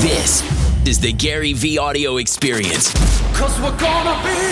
[0.00, 0.42] This
[0.88, 2.90] is the Gary V audio experience.
[3.34, 4.50] Cause we're gonna be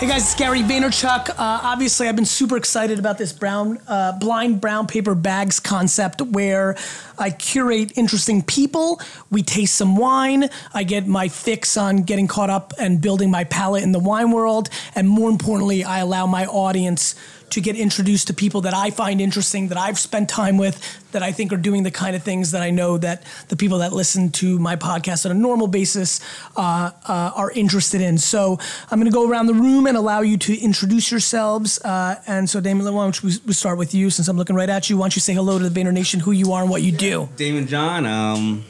[0.00, 1.28] Hey guys, it's Gary Vaynerchuk.
[1.28, 6.22] Uh, obviously, I've been super excited about this brown, uh, blind brown paper bags concept
[6.22, 6.74] where
[7.18, 8.98] I curate interesting people.
[9.30, 10.48] We taste some wine.
[10.72, 14.30] I get my fix on getting caught up and building my palate in the wine
[14.30, 14.70] world.
[14.94, 17.14] And more importantly, I allow my audience
[17.50, 20.80] to get introduced to people that I find interesting, that I've spent time with,
[21.12, 23.78] that I think are doing the kind of things that I know that the people
[23.78, 26.20] that listen to my podcast on a normal basis
[26.56, 28.18] uh, uh, are interested in.
[28.18, 28.58] So
[28.90, 31.80] I'm going to go around the room and allow you to introduce yourselves.
[31.80, 34.88] Uh, and so, Daymond, why don't we, start with you since I'm looking right at
[34.88, 34.96] you?
[34.96, 36.92] Why don't you say hello to the Vayner Nation, who you are and what you
[36.92, 37.28] do?
[37.36, 38.64] Daymond John, um,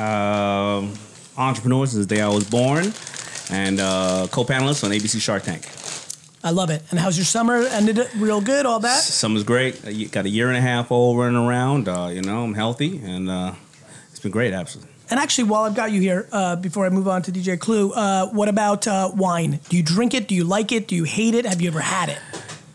[0.00, 0.94] um
[1.36, 2.92] entrepreneur since the day I was born,
[3.50, 5.66] and uh, co-panelist on ABC Shark Tank.
[6.44, 6.82] I love it.
[6.90, 7.54] And how's your summer?
[7.56, 9.00] Ended it real good, all that?
[9.00, 9.82] Summer's great.
[9.86, 11.88] Uh, you Got a year and a half old running around.
[11.88, 13.54] Uh, you know, I'm healthy, and uh,
[14.10, 14.92] it's been great, absolutely.
[15.10, 17.92] And actually, while I've got you here, uh, before I move on to DJ Clue,
[17.92, 19.58] uh, what about uh, wine?
[19.70, 20.28] Do you drink it?
[20.28, 20.86] Do you like it?
[20.86, 21.46] Do you hate it?
[21.46, 22.18] Have you ever had it?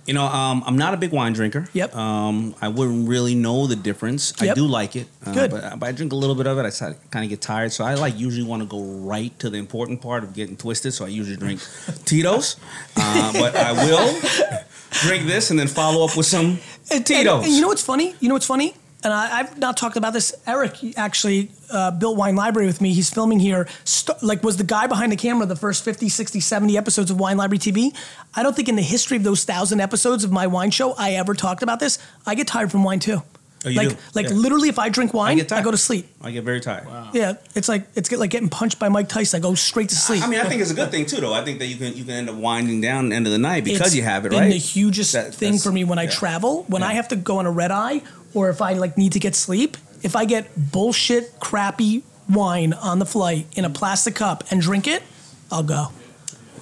[0.09, 1.69] You know, um, I'm not a big wine drinker.
[1.71, 1.95] Yep.
[1.95, 4.33] Um, I wouldn't really know the difference.
[4.41, 5.05] I do like it.
[5.23, 5.51] Uh, Good.
[5.51, 6.65] But, but I drink a little bit of it.
[6.65, 7.71] I kind of get tired.
[7.71, 10.95] So I like usually want to go right to the important part of getting twisted.
[10.95, 11.61] So I usually drink
[12.05, 12.55] Tito's.
[12.97, 14.19] Uh, but I will
[15.03, 16.57] drink this and then follow up with some
[16.87, 17.09] Tito's.
[17.11, 18.15] And, and you know what's funny?
[18.19, 18.73] You know what's funny?
[19.03, 20.33] And I, I've not talked about this.
[20.45, 22.93] Eric actually uh, built Wine Library with me.
[22.93, 23.67] He's filming here.
[23.85, 27.19] St- like, was the guy behind the camera the first 50, 60, 70 episodes of
[27.19, 27.95] Wine Library TV?
[28.35, 31.11] I don't think in the history of those thousand episodes of my wine show I
[31.11, 31.97] ever talked about this.
[32.25, 33.23] I get tired from wine too.
[33.65, 33.95] Oh, like, do?
[34.13, 34.35] like Yeah.
[34.35, 35.63] literally, if I drink wine, I, get tired.
[35.65, 36.07] go to sleep.
[36.21, 36.87] I get very tired.
[37.13, 39.39] Yeah, it's like it's get, like getting punched by Mike Tyson.
[39.39, 40.23] I go straight to sleep.
[40.23, 41.33] I mean, I think it's a good thing too, though.
[41.33, 43.33] I think that you can you can end up winding down at the end of
[43.33, 44.51] the night because It's you have it, been right?
[44.51, 46.63] the hugest That- thing for me when I travel.
[46.69, 48.01] When I have to go on a red eye,
[48.33, 49.75] or if I like need to get sleep.
[50.01, 54.87] If I get bullshit, crappy wine on the flight in a plastic cup and drink
[54.87, 55.03] it,
[55.51, 55.87] I'll go.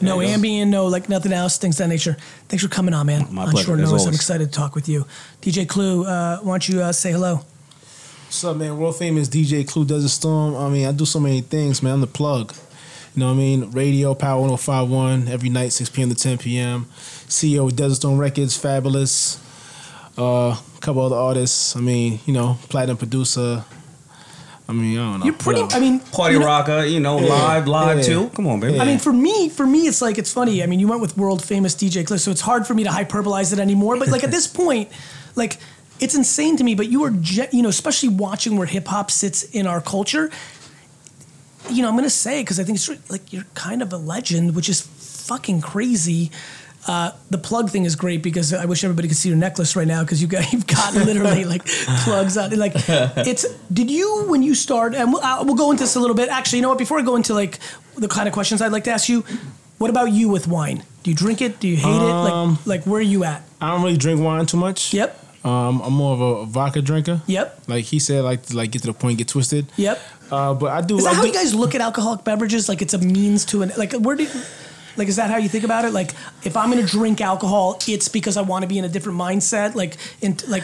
[0.01, 0.41] No There you go.
[0.41, 2.17] Ambien, no like nothing else, things of that nature.
[2.47, 3.27] Thanks for coming on, man.
[3.33, 5.05] My on pleasure, short as notice, I'm excited to talk with you.
[5.41, 7.41] DJ Clue, uh, why don't you uh, say hello?
[8.27, 8.77] What's up, man?
[8.77, 10.55] World famous DJ Clue Desert Storm.
[10.55, 11.93] I mean, I do so many things, man.
[11.93, 12.53] I'm the plug.
[13.15, 13.71] You know what I mean?
[13.71, 16.09] Radio, Power 1051, every night, 6 p.m.
[16.09, 16.85] to 10 p.m.
[17.27, 19.39] CEO of Desert Storm Records, Fabolous.
[20.17, 21.75] Uh, a couple other artists.
[21.75, 23.63] I mean, you know, platinum producer.
[24.69, 25.25] I mean, I don't know.
[25.25, 25.61] You're pretty.
[25.61, 25.77] Whatever.
[25.77, 28.03] I mean, Party you know- rocker, you know, live, live Yeah.
[28.03, 28.29] too.
[28.35, 28.79] Come on, baby.
[28.79, 30.61] I mean, for me, for me, it's like it's funny.
[30.61, 32.89] I mean, you went with world famous DJ Clue, so it's hard for me to
[32.89, 33.97] hyperbolize it anymore.
[33.97, 34.89] But like at this point,
[35.35, 35.57] like
[35.99, 36.75] it's insane to me.
[36.75, 40.29] But you are, ge- you know, especially watching where hip hop sits in our culture.
[41.69, 44.55] You know, I'm gonna say because I think it's like you're kind of a legend,
[44.55, 46.29] which is fucking crazy.
[46.87, 49.87] Uh, the plug thing is great because I wish everybody could see your necklace right
[49.87, 51.65] now because you got you've got literally like
[52.05, 52.57] plugs on.
[52.57, 53.45] Like it's.
[53.71, 54.95] Did you when you start?
[54.95, 56.29] And we'll, uh, we'll go into this a little bit.
[56.29, 56.77] Actually, you know what?
[56.77, 57.59] Before I go into like
[57.95, 59.25] the kind of questions I'd like to ask you,
[59.77, 60.83] what about you with wine?
[61.03, 61.59] Do you drink it?
[61.59, 62.11] Do you hate it?
[62.11, 63.43] Um, Like like where are you at?
[63.59, 64.93] I don't really drink wine too much.
[64.93, 65.25] Yep.
[65.43, 67.21] Um, I'm more of a vodka drinker.
[67.27, 67.63] Yep.
[67.67, 69.67] Like he said, like like get to the point, get twisted.
[69.77, 69.99] Yep.
[70.31, 70.97] Uh, but I do.
[70.97, 72.67] Is that I how do, you guys look at alcoholic beverages?
[72.67, 74.29] Like it's a means to an like where do you,
[74.97, 75.93] like is that how you think about it?
[75.93, 76.11] Like
[76.43, 79.75] if I'm gonna drink alcohol, it's because I want to be in a different mindset.
[79.75, 80.63] Like in like.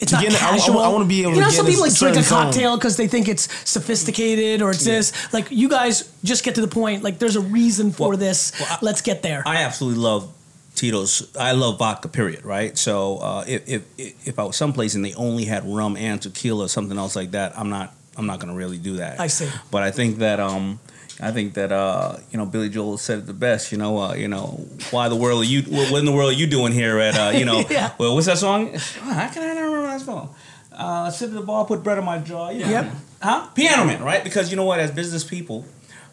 [0.00, 0.80] It's not in- I- I- casual.
[0.80, 2.96] I wanna be able to You to know, some people like drink a cocktail because
[2.96, 5.12] they think it's sophisticated or it's this.
[5.32, 7.04] Like you guys just get to the point.
[7.04, 8.52] Like there's a reason for Well- this.
[8.58, 9.44] well, I- Let's get there.
[9.46, 10.28] I absolutely love
[10.74, 11.28] Tito's.
[11.38, 12.08] I love vodka.
[12.08, 12.44] Period.
[12.44, 12.76] Right.
[12.76, 13.82] So uh, if, if
[14.26, 17.30] if I was someplace and they only had rum and tequila or something else like
[17.32, 19.20] that, I'm not I'm not gonna really do that.
[19.20, 19.48] I see.
[19.70, 20.80] But I think that um.
[21.22, 23.70] I think that uh, you know Billy Joel said it the best.
[23.70, 25.62] You know, uh, you know why the world are you?
[25.62, 27.16] What in the world are you doing here at?
[27.16, 27.92] Uh, you know, Yeah.
[27.98, 28.74] well, what's that song?
[28.74, 30.34] How can I not remember that song?
[30.72, 32.50] Uh, sit at the bar, put bread on my jaw.
[32.50, 32.70] You know.
[32.70, 32.92] Yep.
[33.22, 33.46] Huh?
[33.54, 34.24] Piano Man, right?
[34.24, 34.80] Because you know what?
[34.80, 35.64] As business people,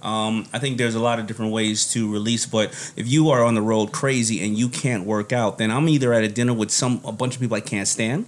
[0.03, 2.45] um, I think there's a lot of different ways to release.
[2.45, 5.89] But if you are on the road crazy and you can't work out, then I'm
[5.89, 8.27] either at a dinner with some a bunch of people I can't stand,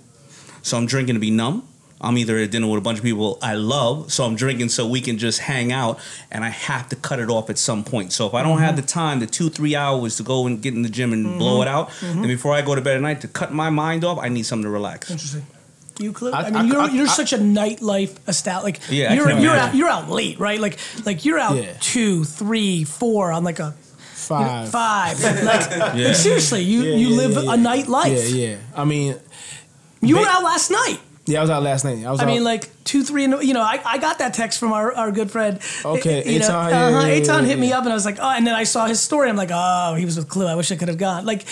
[0.63, 1.67] so I'm drinking to be numb.
[2.01, 4.87] I'm either at dinner with a bunch of people I love, so I'm drinking so
[4.87, 5.99] we can just hang out,
[6.31, 8.11] and I have to cut it off at some point.
[8.11, 8.81] So if I don't have mm-hmm.
[8.81, 11.61] the time, the two three hours to go and get in the gym and blow
[11.61, 11.75] it mm-hmm.
[11.75, 12.27] out, then mm-hmm.
[12.27, 14.63] before I go to bed at night to cut my mind off, I need something
[14.63, 15.11] to relax.
[15.11, 15.45] Interesting.
[15.99, 16.33] You, Cliff?
[16.33, 18.79] I, I- mean, I- you're I- you're I- such a nightlife established.
[18.79, 20.59] Like Yeah, I you're you're out you're out late, right?
[20.59, 21.73] Like like you're out Yeah.
[21.79, 23.75] two, three, four on like a
[24.13, 24.69] five.
[24.69, 25.21] five.
[25.23, 28.29] Like, like, seriously, you Yeah, you yeah, live yeah, a night life.
[28.29, 28.55] Yeah, yeah.
[28.75, 29.15] I mean,
[30.01, 30.99] You were out last night.
[31.25, 32.03] Yeah, I was out last night.
[32.05, 32.27] I was I out.
[32.27, 34.91] mean, like two, three, in the, you know, I, I got that text from our,
[34.93, 35.59] our good friend.
[35.85, 37.77] Okay, you know, Eitan, yeah, uh-huh, yeah, yeah, yeah, hit me yeah.
[37.77, 39.29] up, and I was like, oh, and then I saw his story.
[39.29, 40.47] I'm like, oh, he was with Clue.
[40.47, 41.25] I wish I could have gone.
[41.25, 41.45] Like,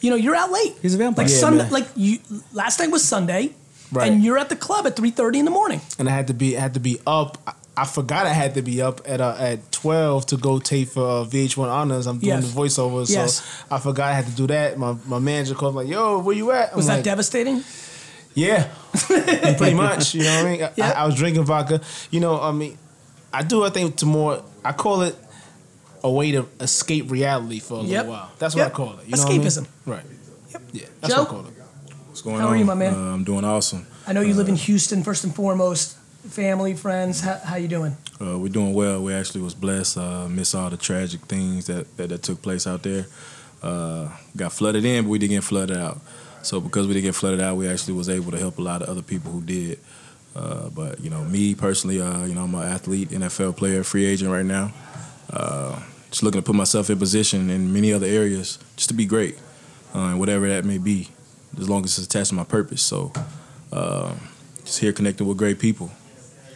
[0.00, 0.74] you know, you're out late.
[0.82, 1.24] He's a vampire.
[1.24, 1.72] Like Yeah, Sunday, man.
[1.72, 2.18] like you.
[2.52, 3.54] Last night was Sunday.
[3.92, 4.10] Right.
[4.10, 5.82] and you're at the club at three thirty in the morning.
[5.98, 7.38] and I had to be I had to be up.
[7.46, 10.88] I- I forgot I had to be up at uh, at twelve to go tape
[10.88, 12.06] for uh, VH1 Honors.
[12.06, 12.52] I'm doing Yes.
[12.52, 13.36] the voiceover, Yes.
[13.36, 13.44] so
[13.74, 14.76] I forgot I had to do that.
[14.78, 17.64] My my manager called like, "Yo, where you at?" I'm Was that like, devastating?
[18.34, 18.68] Yeah,
[19.56, 20.14] pretty much.
[20.14, 20.62] You know what I mean?
[20.62, 20.90] I- Yeah.
[20.90, 21.80] I, I was drinking vodka.
[22.10, 22.78] You know, I mean,
[23.32, 23.64] I do.
[23.64, 24.42] I think to more.
[24.64, 25.16] I call it
[26.04, 27.88] a way to escape reality for a Yep.
[27.90, 28.30] little while.
[28.38, 28.72] That's what Yep.
[28.72, 29.06] I call it.
[29.06, 29.40] You know what I mean?
[29.42, 29.66] Escapism.
[29.86, 30.04] Right.
[30.52, 30.62] Yep.
[30.72, 30.86] Yeah.
[31.00, 31.20] That's Joe?
[31.22, 31.52] what I call it.
[32.08, 32.54] What's going How on?
[32.54, 32.94] are you, my man?
[32.94, 33.86] Uh, I'm doing awesome.
[34.06, 35.96] I know you live in Houston first and foremost.
[36.28, 37.96] Family, friends, how, how you doing?
[38.20, 39.02] Uh, we're doing well.
[39.02, 39.98] We actually was blessed.
[39.98, 43.06] Uh, miss all the tragic things that, that, that took place out there.
[43.62, 46.00] Uh, got flooded in, but we didn't get flooded out.
[46.42, 48.82] So because we didn't get flooded out, we actually was able to help a lot
[48.82, 49.78] of other people who did.
[50.34, 54.04] Uh, but you know, me personally, uh, you know, I'm an athlete, NFL player, free
[54.04, 54.72] agent right now.
[55.30, 55.80] Uh,
[56.10, 59.38] just looking to put myself in position in many other areas, just to be great,
[59.94, 61.08] uh, and whatever that may be,
[61.58, 62.82] as long as it's attached to my purpose.
[62.82, 63.12] So,
[63.72, 64.14] uh,
[64.64, 65.90] just here connecting with great people.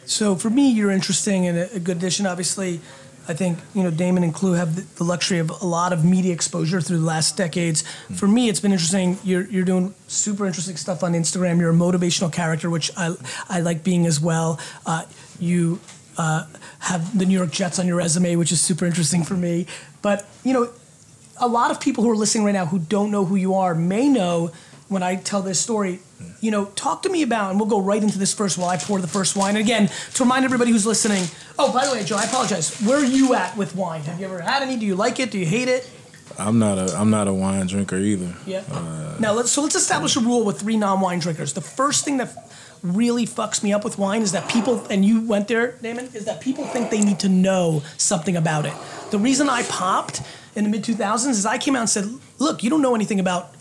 [0.05, 2.27] So for me, you're interesting and a, a good addition.
[2.27, 2.81] Obviously,
[3.29, 6.33] I think you know Daymond and Clue have the, luxury of a lot of media
[6.33, 7.83] exposure through the last decades.
[8.15, 9.19] For me, it's been interesting.
[9.25, 11.59] You're you're doing super interesting stuff on Instagram.
[11.59, 13.15] You're a motivational character, which I
[13.49, 14.61] I like being as well.
[14.85, 15.05] Uh,
[15.41, 15.81] you
[16.17, 16.47] uh,
[16.81, 19.67] have the New York Jets on your resume, which is super interesting for me.
[20.03, 20.71] But you know,
[21.39, 23.75] a lot of people who are listening right now who don't know who you are
[23.75, 24.53] may know
[24.89, 26.01] when I tell this story.
[26.41, 28.77] You know, talk to me about, and we'll go right into this first while I
[28.77, 29.57] pour the first wine.
[29.57, 31.25] And again, to remind everybody who's listening.
[31.59, 32.79] Oh, by the way, Joe, I apologize.
[32.81, 34.03] Where are you at with wine?
[34.03, 34.77] Have you ever had any?
[34.77, 35.31] Do you like it?
[35.31, 35.91] Do you hate it?
[36.39, 38.35] I'm not a I'm not a wine drinker either.
[38.47, 38.63] Yeah.
[38.71, 41.53] Uh, now let's so let's establish a rule with three non-wine drinkers.
[41.55, 42.53] The first thing that
[42.83, 46.27] really fucks me up with wine is that people and you went there, Daymond, is
[46.27, 48.75] that people think they need to know something about it.
[49.11, 50.23] The reason I popped
[50.55, 52.09] in the mid 2000s is I came out and said,
[52.39, 53.55] "Look, you don't know anything about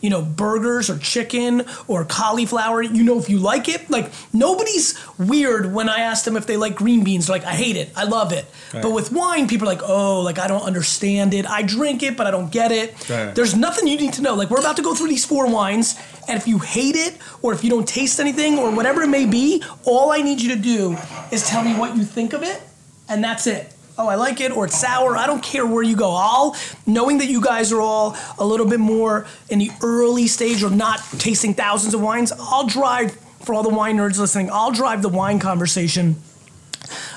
[0.00, 2.82] you know, burgers or chicken or cauliflower.
[2.82, 3.90] You know if you like it.
[3.90, 7.26] Like nobody's weird when I ask them if they like green beans.
[7.26, 7.90] They're like, I hate it.
[7.96, 8.46] I love it.
[8.72, 11.48] But with wine, people are like, oh, like I don't understand it.
[11.48, 13.08] I drink it, but I don't get it.
[13.08, 13.34] Right.
[13.34, 14.34] There's nothing you need to know.
[14.34, 15.98] Like we're about to go through these four wines,
[16.28, 19.26] and if you hate it or if you don't taste anything or whatever it may
[19.26, 20.96] be, all I need you to do
[21.32, 22.62] is tell me what you think of it,
[23.08, 23.74] and that's it.
[24.00, 25.14] Oh, I like it, or it's sour.
[25.14, 26.10] I don't care where you go.
[26.14, 26.56] I'll,
[26.86, 30.74] knowing that you guys are all a little bit more in the early stage of
[30.74, 35.02] not tasting thousands of wines, I'll drive, for all the wine nerds listening, I'll drive
[35.02, 36.16] the wine conversation.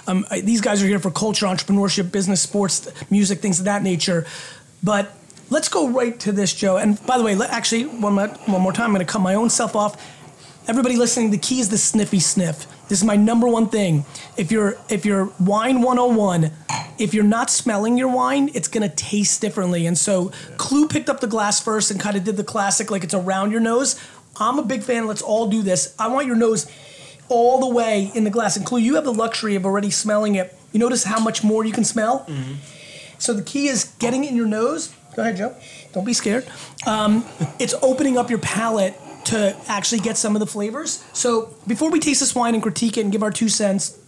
[0.07, 4.25] Um, these guys are here for culture, entrepreneurship, business, sports, music, things of that nature.
[4.83, 5.15] But
[5.49, 6.75] let's go right to this, Joe.
[6.75, 9.35] And by the way, let, actually, one one more time, I'm going to cut my
[9.35, 9.95] own self off.
[10.67, 12.67] Everybody listening, the key is the sniffy sniff.
[12.89, 14.05] This is my number one thing.
[14.37, 16.51] If you're if you're wine 101,
[16.99, 19.85] if you're not smelling your wine, it's gonna taste differently.
[19.85, 23.03] And so Clue picked up the glass first and kind of did the classic like
[23.03, 23.99] it's around your nose.
[24.39, 25.07] I'm a big fan.
[25.07, 25.95] Let's all do this.
[25.97, 26.69] I want your nose
[27.29, 28.57] all the way in the glass.
[28.57, 30.55] And Clue, you have the luxury of already smelling it.
[30.71, 32.27] You notice how much more you can smell?
[33.17, 34.93] So the key is getting it in your nose.
[35.15, 35.55] Go ahead, Joe.
[35.93, 36.45] Don't be scared.
[36.87, 37.23] Um,
[37.59, 41.03] it's opening up your palate to actually get some of the flavors.
[41.13, 43.99] So before we taste this wine and critique it and give our two cents,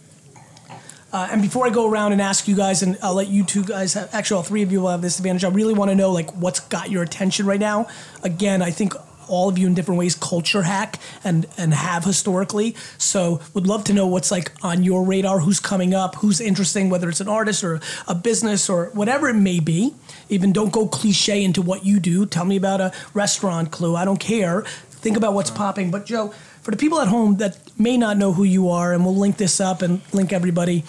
[1.12, 3.64] uh, and before I go around and ask you guys, and I'll let you two
[3.64, 5.44] guys, have, actually all three of you will have this advantage.
[5.44, 7.86] I really want to know like what's got your attention right now.
[8.22, 8.94] Again, I think
[9.28, 12.76] all of you in different ways culture hack and and have historically.
[12.98, 16.90] So would love to know what's like on your radar, who's coming up, who's interesting,
[16.90, 19.94] whether it's an artist or a business or whatever it may be.
[20.28, 22.26] Even don't go cliche into what you do.
[22.26, 23.94] Tell me about a restaurant clue.
[23.96, 24.64] I don't care.
[25.06, 25.92] Think about what's popping.
[25.92, 29.04] But Joe, for the people at home that may not know who you are, and
[29.04, 30.82] we'll link this up and link everybody.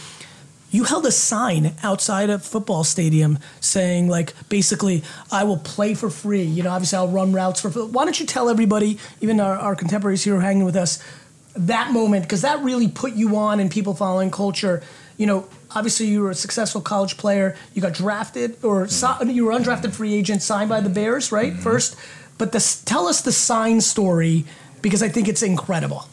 [0.71, 6.09] You held a sign outside a football stadium saying, like, basically, I will play for
[6.09, 6.41] free.
[6.41, 7.69] You know, obviously, I'll run routes for.
[7.69, 10.97] Why don't you tell everybody, even our, our contemporaries here who are hanging with us,
[11.55, 14.81] that moment because that really put you on in people following culture.
[15.17, 17.55] You know, obviously, you were a successful college player.
[17.75, 21.53] You got drafted, or si- you were undrafted free agent, signed by the Bears, right?
[21.53, 21.61] Mm-hmm.
[21.61, 21.95] First,
[22.37, 24.45] but this, tell us the sign story
[24.81, 26.07] because I think it's incredible.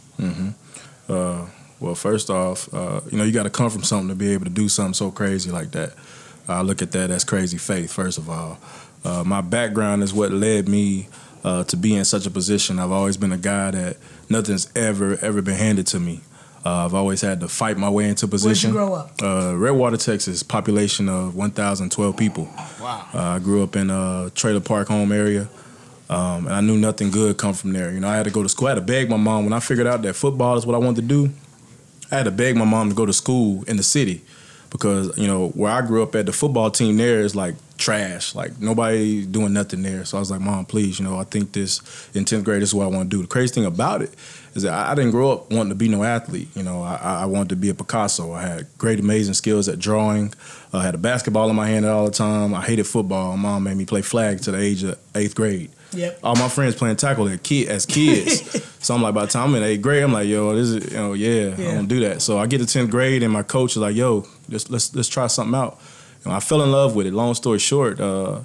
[1.09, 1.47] Uh,
[1.81, 4.45] well, first off, uh, you know, you got to come from something to be able
[4.45, 5.93] to do something so crazy like that.
[6.49, 8.59] I look at that as crazy faith, first of all.
[9.05, 11.09] Uh, my background is what led me
[11.43, 12.79] uh, to be in such a position.
[12.79, 13.97] I've always been a guy that
[14.31, 16.21] nothing's ever, ever been handed to me.
[16.65, 18.73] Uh, I've always had to fight my way into position.
[18.73, 19.23] Where'd you grow up?
[19.23, 22.49] Uh, Redwater, Texas, population of 1,012 people.
[22.81, 23.07] Wow.
[23.13, 25.49] Uh, I grew up in a trailer park home area,
[26.09, 27.91] um, and I knew nothing good come from there.
[27.93, 28.69] You know, I had to go to school.
[28.69, 30.79] I had to beg my mom when I figured out that football is what I
[30.79, 31.31] wanted to do.
[32.11, 34.23] I had to beg my mom to go to school in the city
[34.71, 38.35] because you know where I grew up at the football team there is like trash.
[38.35, 40.05] Like nobody doing nothing there.
[40.05, 41.81] So I was like, Mom, please, you know, I think this
[42.15, 43.23] in tenth grade this is what I want to do.
[43.23, 44.15] The crazy thing about it
[44.55, 46.49] is that I, didn't grow up wanting to be no athlete.
[46.55, 48.33] You know, I, I wanted to be a Picasso.
[48.33, 50.33] I had great, amazing skills at drawing.
[50.73, 52.55] I had a basketball in my hand all the time.
[52.55, 53.37] I hated football.
[53.37, 55.71] My mom made me play flag to the age of eighth grade.
[55.95, 56.21] Yep.
[56.23, 58.63] All my friends playing tackle as kid as kids.
[58.85, 60.93] so I'm like, by the time I'm in eighth grade, I'm like, yo, this is,
[60.93, 61.71] you know, yeah, Yeah.
[61.71, 62.23] I don't do that.
[62.23, 65.09] So I get to tenth grade, and my coach is like, yo, let's let's let's
[65.09, 65.79] try something out.
[66.25, 67.13] Know, I fell in love with it.
[67.13, 68.41] Long story short, uh,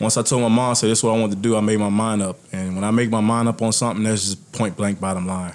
[0.00, 1.78] once I told my mom, said this is what I want to do, I made
[1.78, 2.38] my mind up.
[2.52, 5.54] And when I make my mind up on something, that's just point blank, bottom line.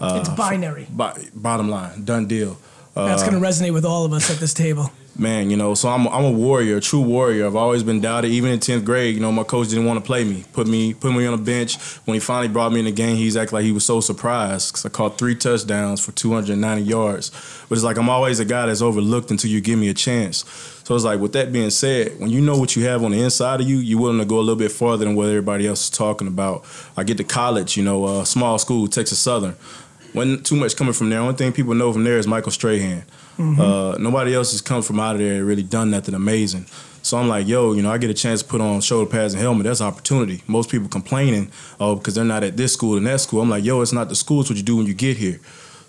[0.00, 0.86] it's binary.
[0.90, 2.56] Bo- bottom line, done deal.
[2.94, 4.90] That's Uh, going to resonate with all of us at this table.
[5.18, 7.46] Man, you know, so I'm I'm a warrior, a true warrior.
[7.46, 8.30] I've always been doubted.
[8.30, 10.44] Even in tenth grade, you know, my coach didn't want to play me.
[10.52, 11.76] Put me put me on a bench.
[12.04, 14.72] When he finally brought me in the game, he's acting like he was so surprised
[14.72, 17.30] because I caught three touchdowns for 290 yards.
[17.68, 20.44] But it's like I'm always a guy that's overlooked until you give me a chance.
[20.84, 23.22] So it's like with that being said, when you know what you have on the
[23.22, 25.84] inside of you, you're willing to go a little bit farther than what everybody else
[25.84, 26.64] is talking about.
[26.96, 29.54] I get to college, you know, uh, small school, Texas Southern.
[30.14, 31.20] Wasn't too much coming from there.
[31.20, 33.04] Only thing people know from there is Michael Strahan.
[33.38, 36.66] Uh, nobody else has come from out of there and really done nothing amazing.
[37.02, 39.32] So I'm like, yo, you know, I get a chance to put on shoulder pads
[39.32, 39.64] and helmet.
[39.64, 40.42] That's an opportunity.
[40.46, 43.40] Most people complaining, oh, because they're not at this school and that school.
[43.40, 44.40] I'm like, yo, it's not the school.
[44.40, 45.40] It's what you do when you get here.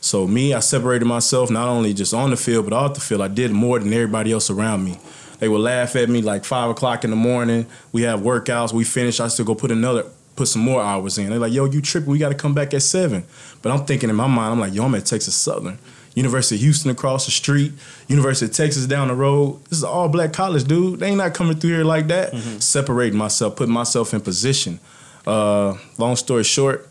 [0.02, 3.22] So me, I separated myself not only just on the field but off the field.
[3.22, 4.98] I did more than everybody else around me.
[5.40, 7.66] They would laugh at me like five o'clock in the morning.
[7.92, 8.72] We have workouts.
[8.72, 9.20] We finish.
[9.20, 11.30] I still go put another, put some more hours in.
[11.30, 12.12] They're like, yo, you tripping?
[12.12, 13.26] We got to come back at seven.
[13.62, 15.80] But I'm thinking in my mind, I'm like, yo, I'm at Texas Southern.
[16.20, 17.72] University of Houston across the street,
[18.08, 19.64] University of Texas down the road.
[19.70, 21.00] This is all black college, dude.
[21.00, 22.36] They ain't not coming through here like that.
[22.60, 24.80] Separating myself, putting myself in position.
[25.26, 26.90] Uh, long story short,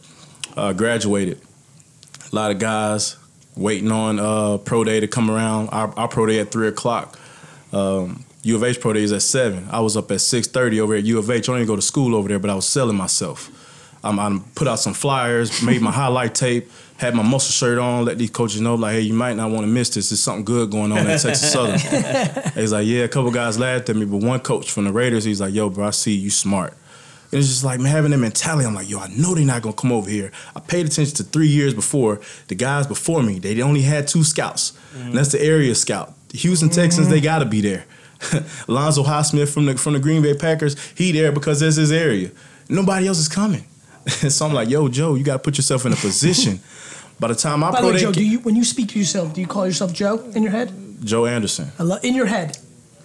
[0.57, 1.41] uh, graduated.
[2.33, 3.17] A lot of guys
[3.57, 5.69] waiting on uh, pro day to come around.
[5.71, 7.19] Our, our pro day at three o'clock.
[7.73, 9.69] Um, U of H pro day is at seven.
[9.71, 11.49] I was up at six thirty over at U of H.
[11.49, 13.51] I don't even go to school over there, but I was selling myself.
[14.09, 18.07] Um, I put out some flyers, made my highlight tape, had my muscle shirt on,
[18.07, 20.09] let these coaches know like, hey, you might not want to miss this.
[20.09, 22.53] There's something good going on at Texas Southern.
[22.55, 25.25] He's like, yeah, a couple guys laughed at me, but one coach from the Raiders,
[25.25, 26.73] he's like, yo, bro, I see you smart.
[27.31, 28.67] And it's just like man, having that mentality.
[28.67, 30.33] I'm like, yo, I know they're not gonna come over here.
[30.57, 33.39] I paid attention to three years before the guys before me.
[33.39, 36.15] They only had two scouts, and that's the area scout.
[36.31, 37.85] The Houston Texans, they gotta be there.
[38.69, 42.31] Alonzo Highsmith from the from the Green Bay Packers, he there because that's his area.
[42.71, 43.65] Nobody else is coming.
[44.31, 46.61] so I'm like, yo, Joe, you gotta put yourself in a position.
[47.21, 49.35] By the time I By the way, Joe, do you when you speak to yourself,
[49.35, 50.73] do you call yourself Joe in your head?
[51.03, 51.73] Joe Anderson.
[51.79, 52.57] I love in your head.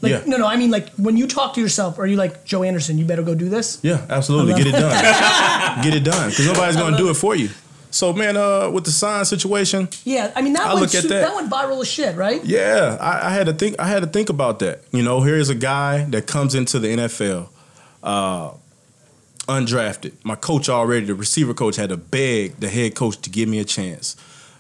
[0.02, 0.24] Like Yeah.
[0.28, 0.46] no, no.
[0.48, 2.98] I mean, like when you talk to yourself, are you like Joe Anderson?
[3.00, 3.80] You better go do this.
[3.82, 4.54] Yeah, absolutely.
[4.64, 5.84] Get it done.
[5.84, 6.30] Get it done.
[6.30, 7.50] Because nobody's going to do it for you.
[7.90, 11.08] So, man, uh, with the sign situation, Yeah, I mean that I look at su-
[11.10, 11.22] that.
[11.22, 12.44] that went viral as shit, right?
[12.44, 13.76] yeah, I, I had to think.
[13.80, 14.82] I had to think about that.
[14.92, 17.50] You know, here's a guy that comes into the NFL,
[18.02, 18.52] uh,
[19.48, 20.14] undrafted.
[20.24, 23.60] My coach already, the receiver coach, had to beg the head coach to give me
[23.60, 24.16] a chance.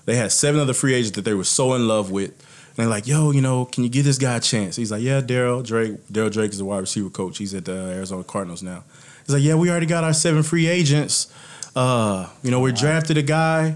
[0.05, 2.31] They had seven other free agents that they were so in love with.
[2.31, 4.75] And they're like, yo, you know, can you give this guy a chance?
[4.75, 6.05] He's like, yeah, Darryl Drake.
[6.07, 7.37] Darryl Drake is the wide receiver coach.
[7.37, 8.83] He's at the Arizona Cardinals now.
[9.25, 11.31] He's like, yeah, we already got our seven free agents.
[11.75, 13.75] Uh, you know, we drafted a guy.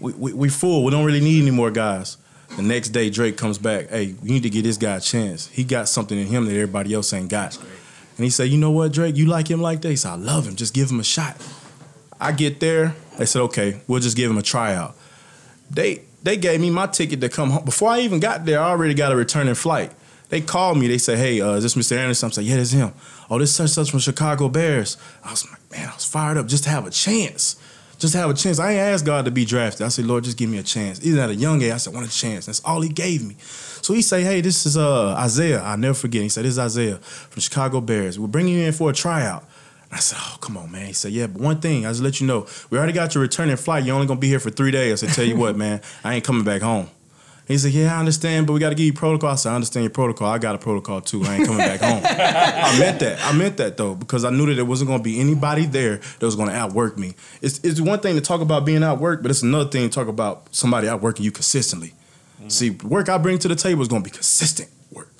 [0.00, 0.84] We, we, we full.
[0.84, 2.18] We don't really need any more guys.
[2.56, 3.88] The next day, Drake comes back.
[3.88, 5.48] Hey, we need to give this guy a chance.
[5.48, 7.58] He got something in him that everybody else ain't got.
[8.16, 9.90] And he said, you know what, Drake, you like him like that?
[9.90, 10.56] He said, I love him.
[10.56, 11.36] Just give him a shot.
[12.18, 12.94] I get there.
[13.18, 14.94] They said, okay, we'll just give him a tryout.
[15.70, 17.64] They they gave me my ticket to come home.
[17.64, 19.92] Before I even got there, I already got a returning flight.
[20.28, 20.88] They called me.
[20.88, 21.96] They said, hey, uh, is this Mr.
[21.96, 22.26] Anderson?
[22.26, 22.92] I'm saying, yeah, this is him.
[23.30, 24.96] Oh, this such such from Chicago Bears.
[25.22, 27.56] I was like, man, I was fired up just to have a chance.
[27.98, 28.58] Just have a chance.
[28.58, 29.86] I ain't asked God to be drafted.
[29.86, 31.04] I said, Lord, just give me a chance.
[31.04, 32.46] Even at a young age, I said, I want a chance.
[32.46, 33.36] That's all he gave me.
[33.38, 35.62] So he say, hey, this is uh, Isaiah.
[35.62, 36.22] I'll never forget.
[36.22, 38.18] He said, this is Isaiah from Chicago Bears.
[38.18, 39.44] We're bringing you in for a tryout.
[39.90, 40.86] I said, oh, come on, man.
[40.86, 43.22] He said, yeah, but one thing, I just let you know, we already got your
[43.22, 43.84] returning flight.
[43.84, 45.02] You're only going to be here for three days.
[45.02, 46.90] I said, tell you what, man, I ain't coming back home.
[47.46, 49.30] He said, yeah, I understand, but we got to give you protocol.
[49.30, 50.28] I said, I understand your protocol.
[50.28, 51.22] I got a protocol, too.
[51.24, 52.02] I ain't coming back home.
[52.04, 53.20] I meant that.
[53.22, 55.98] I meant that, though, because I knew that there wasn't going to be anybody there
[55.98, 57.14] that was going to outwork me.
[57.42, 60.08] It's, it's one thing to talk about being outworked, but it's another thing to talk
[60.08, 61.94] about somebody outworking you consistently.
[62.42, 62.50] Mm.
[62.50, 65.12] See, work I bring to the table is going to be consistent work.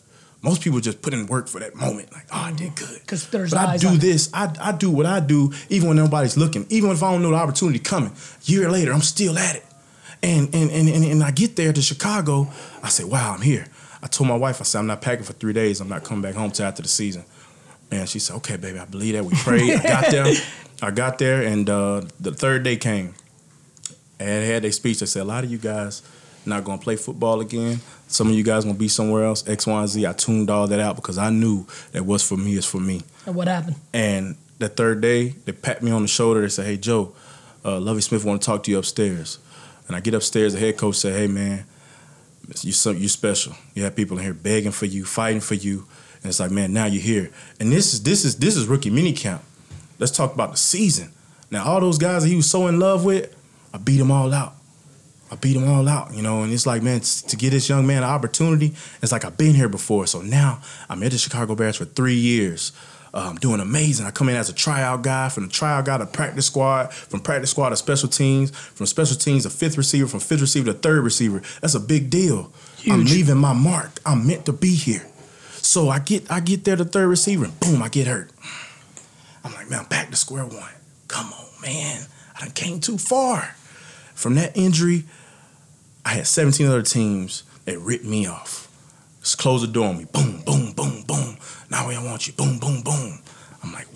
[0.43, 2.93] Most people just put in work for that moment, like, oh, I did mm-hmm.
[2.93, 3.07] good.
[3.07, 4.31] 'Cause there's but I do this.
[4.35, 6.67] I, I do what I do, even when nobody's looking.
[6.71, 8.13] Even if I don't know the opportunity coming.
[8.43, 9.65] Year later, I'm still at it.
[10.23, 12.49] And and and and, and I get there to Chicago.
[12.83, 13.67] I say, wow, I'm here.
[14.03, 15.81] I told my wife, I said, I'm not packing for three days.
[15.81, 17.25] I'm not coming back home till after the season.
[17.91, 19.25] And she said, okay, baby, I believe that.
[19.25, 19.73] We prayed.
[19.79, 20.35] I got there.
[20.83, 23.15] I got there, and uh, the third day came.
[24.19, 25.01] And they had their speech.
[25.01, 26.03] They said, a lot of you guys
[26.47, 27.81] not gonna play football again.
[28.09, 29.47] Some of you guys gonna be somewhere else.
[29.49, 30.07] X, Y, and Z.
[30.07, 33.03] I tuned all that out because I knew that what's for me is for me.
[33.27, 33.77] And what happened?
[33.93, 36.43] And the third day, they pat me on the shoulder.
[36.43, 37.15] They said, "Hey, Joe,
[37.65, 39.39] uh, Lovie Smith want to talk to you upstairs."
[39.87, 40.53] And I get upstairs.
[40.53, 41.65] The head coach say, "Hey, man,
[42.61, 43.55] you so you special.
[43.75, 45.87] You have people in here begging for you, fighting for you,
[46.23, 47.31] and it's like, man, now you're here.
[47.61, 49.43] And this is this is this is rookie mini camp.
[49.99, 51.13] Let's talk about the season.
[51.51, 53.35] Now, all those guys that he was so in love with,
[53.73, 54.55] I beat them all out.
[55.31, 57.87] I beat them all out, you know, and it's like, man, to get this young
[57.87, 60.07] man an opportunity, it's like I've been here before.
[60.07, 62.73] So now I'm at the Chicago Bears for three years.
[63.23, 64.07] I'm doing amazing.
[64.07, 67.21] I come in as a tryout guy, from the tryout guy to practice squad, from
[67.21, 70.79] practice squad to special teams, from special teams to fifth receiver, from fifth receiver to
[70.79, 71.43] third receiver.
[71.61, 72.53] That's a big deal.
[72.89, 73.99] I'm leaving my mark.
[74.05, 75.07] I'm meant to be here.
[75.57, 78.31] So I get I get there to third receiver and boom, I get hurt.
[79.45, 80.73] I'm like, man, I'm back to square one.
[81.09, 82.07] Come on, man.
[82.37, 83.57] I done came too far.
[84.15, 85.05] From that injury,
[86.05, 88.67] I had 17 other teams that ripped me off.
[89.21, 90.05] Just close the door on me.
[90.05, 91.37] Boom, boom, boom, boom.
[91.71, 92.33] Now we don't want you.
[92.33, 93.06] Boom, boom, boom.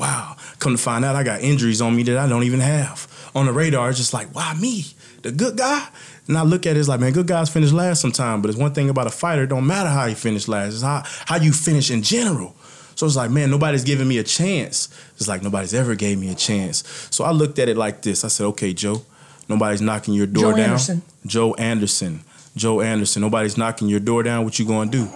[0.00, 0.37] Wow.
[0.61, 3.07] Come to find out, I got injuries on me that I don't even have.
[3.35, 4.87] On the radar, it's just like, why me?
[5.21, 5.87] The good guy?
[6.26, 8.40] And I look at it, it's like, man, good guys finish last sometime.
[8.40, 10.73] But it's one thing about a fighter, it don't matter how you finish last.
[10.73, 12.57] It's how, how you finish in general.
[12.95, 14.88] So it's like, man, nobody's giving me a chance.
[15.16, 16.83] It's like nobody's ever gave me a chance.
[17.11, 18.25] So I looked at it like this.
[18.25, 19.02] I said, okay, Joe,
[19.50, 20.64] nobody's knocking your door Joe down.
[20.71, 21.02] Anderson.
[21.26, 22.25] Joe Anderson.
[22.57, 23.21] Joe Anderson.
[23.21, 24.45] Nobody's knocking your door down.
[24.45, 25.11] What you gonna do?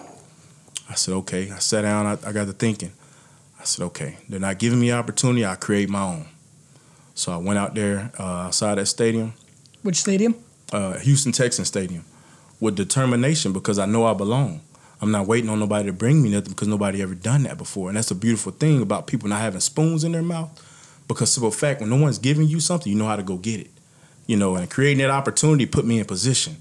[0.91, 1.51] I said, okay.
[1.51, 2.05] I sat down.
[2.07, 2.93] I, I got to thinking.
[3.65, 4.19] I said, okay.
[4.29, 5.47] They're not giving me opportunity.
[5.47, 6.27] I create my own.
[7.15, 9.33] So I went out there uh, outside that stadium,
[9.83, 10.35] Which stadium?
[10.71, 12.05] uh, Houston Texans Stadium,
[12.61, 14.61] with determination because I know I belong.
[15.01, 17.89] I'm not waiting on nobody to bring me nothing because nobody ever done that before.
[17.89, 20.51] And that's the beautiful thing about people not having spoons in their mouth.
[21.09, 23.61] Because simple fact, when no one's giving you something, you know how to go get
[23.61, 23.71] it.
[24.27, 26.57] You know, and creating that opportunity put me in position.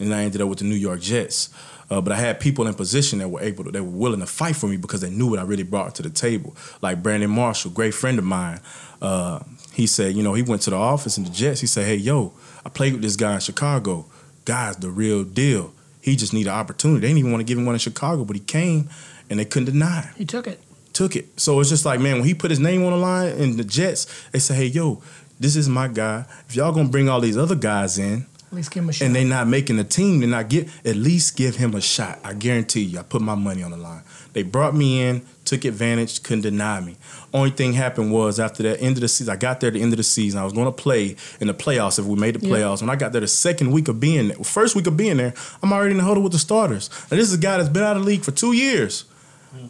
[0.00, 1.50] And I ended up with the New York Jets.
[1.90, 4.26] Uh, but I had people in position that were able to, they were willing to
[4.26, 6.54] fight for me because they knew what I really brought to the table.
[6.82, 8.60] Like Brandon Marshall, great friend of mine.
[9.00, 9.40] Uh,
[9.72, 11.60] he said, you know, he went to the office in the Jets.
[11.60, 12.32] He said, hey, yo,
[12.64, 14.06] I played with this guy in Chicago.
[14.44, 15.72] Guy's the real deal.
[16.02, 17.00] He just need an opportunity.
[17.00, 18.88] They didn't even want to give him one in Chicago, but he came
[19.30, 20.60] and they couldn't deny him He took it.
[20.92, 21.40] took it.
[21.40, 23.64] So it's just like, man, when he put his name on the line in the
[23.64, 25.02] Jets, they said, hey, yo,
[25.40, 26.24] this is my guy.
[26.48, 29.04] If y'all gonna bring all these other guys in At least give him a shot.
[29.06, 32.18] and they're not making the team, then I get at least give him a shot.
[32.24, 34.02] I guarantee you, I put my money on the line.
[34.32, 36.96] They brought me in, took advantage, couldn't deny me.
[37.34, 39.82] Only thing happened was after that end of the season, I got there at the
[39.82, 40.40] end of the season.
[40.40, 42.54] I was gonna play in the playoffs if we made the Yeah.
[42.54, 42.80] playoffs.
[42.80, 45.34] When I got there the second week of being there, first week of being there,
[45.62, 46.88] I'm already in the huddle with the starters.
[47.10, 49.04] And this is a guy that's been out of the league for two years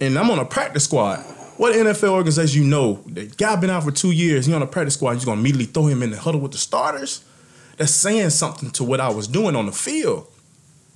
[0.00, 1.18] and I'm on a practice squad.
[1.56, 3.00] What NFL organization you know?
[3.06, 4.46] The guy been out for two years.
[4.46, 5.12] He on a practice squad.
[5.16, 7.22] You're gonna immediately throw him in the huddle with the starters?
[7.78, 10.26] That's saying something to what I was doing on the field.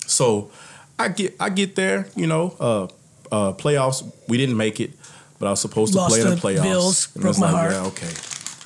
[0.07, 0.51] So
[0.99, 2.09] I get I get there.
[2.17, 2.85] You know, uh,
[3.31, 4.05] uh, playoffs.
[4.29, 4.91] We didn't make it,
[5.39, 6.63] but I was supposed to Lost play in the playoffs.
[6.63, 7.73] Bills, And broke my like, heart.
[7.73, 8.13] Yeah, okay.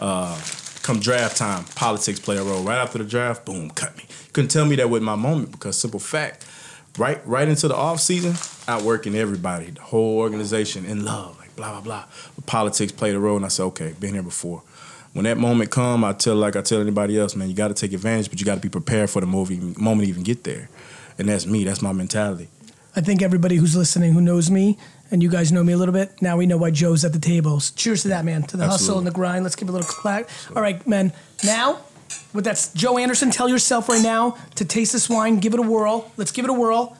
[0.01, 0.41] Uh,
[0.83, 2.63] come draft time, politics play a role.
[2.63, 4.05] Right after the draft, boom, cut me.
[4.33, 6.47] Couldn't tell me that with my moment because simple fact,
[6.99, 8.35] right right into the off season,
[8.67, 12.05] outworking everybody, the whole organization in love, like blah blah blah.
[12.35, 14.63] But politics played a role, and I said, okay, been here before.
[15.17, 17.75] When that moment come, I tell like I tell anybody else, man, you got to
[17.75, 20.45] take advantage, but you got to be prepared for the movie, moment to even get
[20.45, 20.69] there.
[21.19, 21.65] And that's me.
[21.65, 22.49] That's my mentality.
[22.95, 24.77] I think everybody who's listening who knows me
[25.11, 27.19] and you guys know me a little bit, now we know why Joe's at the
[27.19, 27.71] tables.
[27.71, 28.43] Cheers to that, man.
[28.43, 29.43] To the hustle and the grind.
[29.43, 30.29] Let's give a little clap.
[30.55, 31.15] All right, men.
[31.43, 31.81] Now,
[32.35, 35.41] with that, Joe Anderson, tell yourself right now to taste this wine.
[35.41, 36.13] Give it a whirl.
[36.19, 36.95] Let's give it a whirl.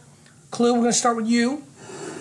[0.51, 1.63] Clue, we're going to start with you.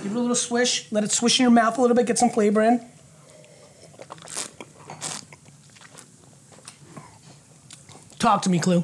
[0.03, 0.91] Give it a little swish.
[0.91, 2.05] Let it swish in your mouth a little bit.
[2.05, 2.86] Get some flavor in.
[8.25, 8.83] Talk to me, Clue.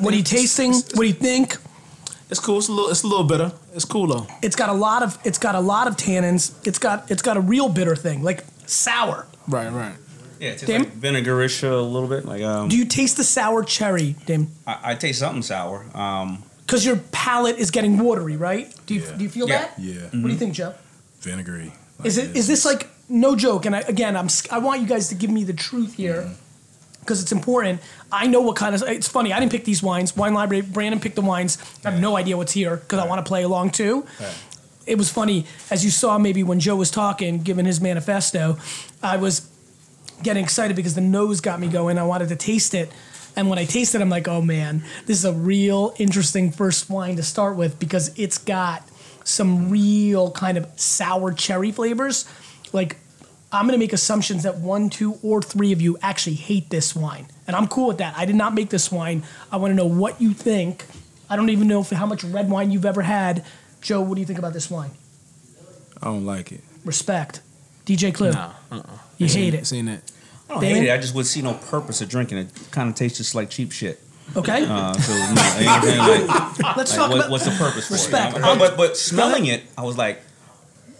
[0.00, 0.72] What are you tasting?
[0.72, 1.56] What do you think?
[2.28, 2.58] It's cool.
[2.58, 2.90] It's a little.
[2.90, 3.52] It's a little bitter.
[3.76, 4.26] It's cool though.
[4.42, 6.52] It's got a lot of it's got a lot of tannins.
[6.66, 9.28] It's got it's got a real bitter thing, like sour.
[9.46, 9.70] Right.
[9.70, 9.94] Right.
[10.40, 10.82] Yeah, it tastes Dim?
[10.82, 12.24] like vinegarish a little bit.
[12.24, 14.48] Like um, Do you taste the sour cherry, Dim?
[14.66, 15.86] I, I taste something sour.
[15.94, 18.74] Um, Because your palate is getting watery, right?
[18.86, 19.16] Do you Yeah.
[19.16, 19.58] do you feel Yeah.
[19.58, 19.78] that?
[19.78, 20.74] Yeah, What do you think, Joe?
[21.20, 21.72] vinegary.
[22.02, 23.64] Is it is this like no joke?
[23.64, 26.32] And I, again, I'm I want you guys to give me the truth here
[27.06, 27.80] because it's important.
[28.10, 29.32] I know what kind of it's funny.
[29.32, 30.16] I didn't pick these wines.
[30.16, 30.62] Wine library.
[30.62, 31.58] Brandon picked the wines.
[31.84, 34.06] I have no idea what's here because I want to play along too.
[34.86, 38.58] It was funny as you saw maybe when Joe was talking, giving his manifesto.
[39.02, 39.48] I was
[40.22, 41.98] getting excited because the nose got me going.
[41.98, 42.90] I wanted to taste it.
[43.34, 46.88] And when I tasted it, I'm like, oh man, this is a real interesting first
[46.88, 48.82] wine to start with because it's got
[49.24, 52.24] some real kind of sour cherry flavors.
[52.72, 52.96] Like,
[53.52, 57.26] I'm gonna make assumptions that one, two, or three of you actually hate this wine.
[57.46, 58.14] And I'm cool with that.
[58.16, 59.22] I did not make this wine.
[59.52, 60.84] I wanna know what you think
[61.28, 63.44] I don't even know if, how much red wine you've ever had.
[63.80, 64.92] Joe, what do you think about this wine?
[66.00, 66.60] I don't like it.
[66.84, 67.40] Respect.
[67.84, 68.30] DJ Clue.
[68.32, 68.82] Nah, uh-uh.
[69.18, 69.66] You hate it.
[69.66, 70.02] Seen that.
[70.48, 70.66] I don't Daymond?
[70.74, 70.92] hate it.
[70.92, 72.48] I just would see no purpose of drinking it.
[72.70, 74.00] Kind of tastes just like cheap shit.
[74.36, 74.64] Okay?
[74.68, 75.98] Uh, so, you know, you know what I'm saying?
[76.28, 78.36] Like, Let's like, talk what- about what's the purpose for Respect.
[78.36, 78.42] it?
[78.42, 80.20] But, but, but smelling it, I was like,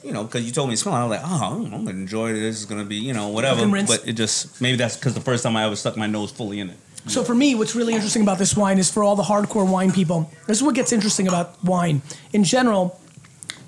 [0.06, 2.30] you know, because you told me to smell I was like, oh, I'm gonna enjoy
[2.30, 2.34] it.
[2.34, 3.66] This is gonna be, you know, whatever.
[3.68, 6.60] But it just maybe that's because the first time I ever stuck my nose fully
[6.60, 6.76] in it.
[7.08, 9.92] So for me, what's really interesting about this wine is for all the hardcore wine
[9.92, 10.30] people.
[10.46, 13.00] This is what gets interesting about wine in general.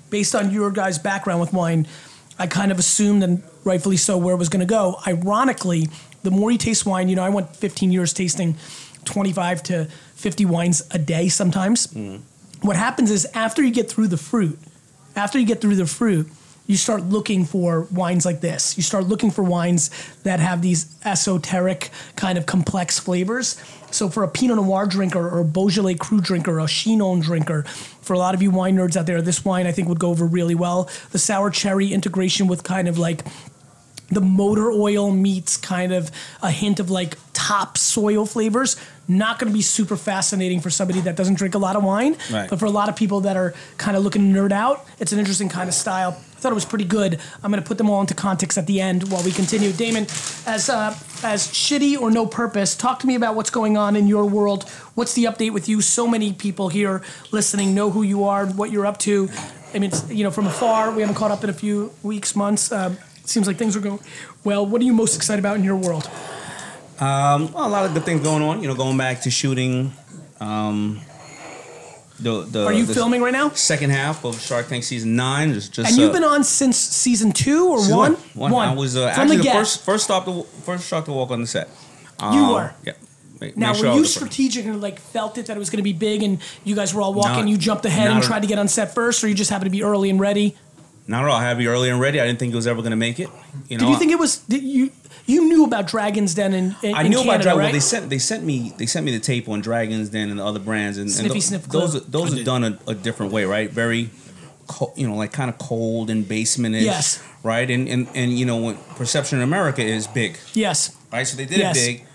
[0.09, 1.87] Based on your guys' background with wine,
[2.37, 4.99] I kind of assumed, and rightfully so, where it was going to go.
[5.07, 5.87] Ironically,
[6.23, 8.57] the more you taste wine, you know, I went 15 years tasting
[9.05, 11.87] 25 to 50 wines a day sometimes.
[11.87, 12.67] Mm-hmm.
[12.67, 14.59] What happens is after you get through the fruit,
[15.19, 16.27] after you get through the fruit,
[16.65, 18.77] you start looking for wines like this.
[18.77, 19.89] You start looking for wines
[20.23, 23.61] that have these esoteric kind of complex flavors.
[23.91, 27.63] So for a Pinot Noir drinker or a Beaujolais Cru drinker, a Chinon drinker,
[28.01, 30.09] for a lot of you wine nerds out there, this wine I think would go
[30.09, 30.89] over really well.
[31.11, 33.23] The sour cherry integration with kind of like
[34.11, 38.75] the motor oil meets kind of a hint of like top soil flavors.
[39.07, 42.15] Not going to be super fascinating for somebody that doesn't drink a lot of wine,
[42.31, 42.47] Right.
[42.47, 45.17] but for a lot of people that are kind of looking nerd out, it's an
[45.17, 46.11] interesting kind of style.
[46.11, 47.19] I thought it was pretty good.
[47.43, 49.71] I'm going to put them all into context at the end while we continue.
[49.71, 50.07] Daymond,
[50.47, 54.05] as uh, as shitty or no purpose, talk to me about what's going on in
[54.07, 54.69] your world.
[54.93, 55.81] What's the update with you?
[55.81, 59.27] So many people here listening know who you are, what you're up to.
[59.73, 62.35] I mean, it's, you know, from afar, we haven't caught up in a few weeks,
[62.35, 62.71] months.
[62.71, 62.97] It
[63.29, 63.99] seems like things are going
[64.43, 64.65] well.
[64.65, 66.09] What are you most excited about in your world?
[66.99, 68.61] Um, well, a lot of good things going on.
[68.61, 69.93] You know, going back to shooting.
[70.39, 71.01] Um,
[72.19, 73.49] the the Are you filming right now?
[73.51, 75.53] Second half of Shark Tank season nine.
[75.53, 78.13] Just just And you've uh, been on since season two or season one?
[78.33, 78.53] One.
[78.53, 81.39] I was uh, actually the the first first stop to first shark to walk on
[81.41, 81.69] the set.
[82.21, 82.73] You Um, were?
[82.85, 82.93] Yeah.
[83.39, 84.33] Make- Now, make sure were you was the first.
[84.33, 86.93] strategic and like felt it that it was going to be big, and you guys
[86.93, 87.45] were all walking?
[87.45, 89.67] Not- you jumped ahead and tried to get on set first, or you just happened
[89.67, 90.57] to be early and ready?
[91.09, 91.35] Not at all.
[91.37, 92.21] I had you early and ready.
[92.21, 93.29] I didn't think it was ever going to make it.
[93.67, 94.37] You know, Did you think it was?
[94.39, 94.91] Did you
[95.25, 97.45] you knew about Dragons Den in, in I in knew Canada, about Dragons.
[97.45, 97.55] right?
[97.63, 100.39] Well, they sent they sent me they sent me the tape on Dragons Den and
[100.39, 102.03] the other brands and, and Sniffy Sniff those Club.
[102.03, 103.69] are, those are done a, a different way, right?
[103.71, 104.09] Very,
[104.67, 107.23] co- you know, like kind of cold and basementish, Yes.
[107.43, 107.69] right?
[107.69, 111.25] And and and you know, when perception in America is big, yes, right?
[111.27, 111.75] So they did Yes.
[111.77, 112.05] it big.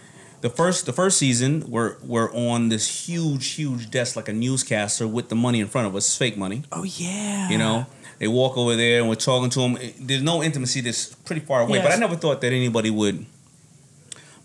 [0.40, 5.06] The first the first season, we're we're on this huge huge desk like a newscaster
[5.08, 6.62] with the money in front of us, it's fake money.
[6.70, 7.48] Oh yeah.
[7.48, 7.86] You know,
[8.18, 9.78] they walk over there and we're talking to them.
[10.00, 10.80] There's no intimacy.
[10.80, 11.80] that's pretty far away.
[11.82, 13.26] But I never thought that anybody would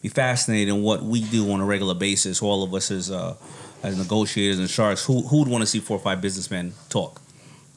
[0.02, 2.42] be fascinated in what we do on a regular basis.
[2.42, 3.36] All of us as uh,
[3.84, 5.06] as negotiators and sharks.
[5.06, 7.22] Who who would want to see four or five businessmen talk,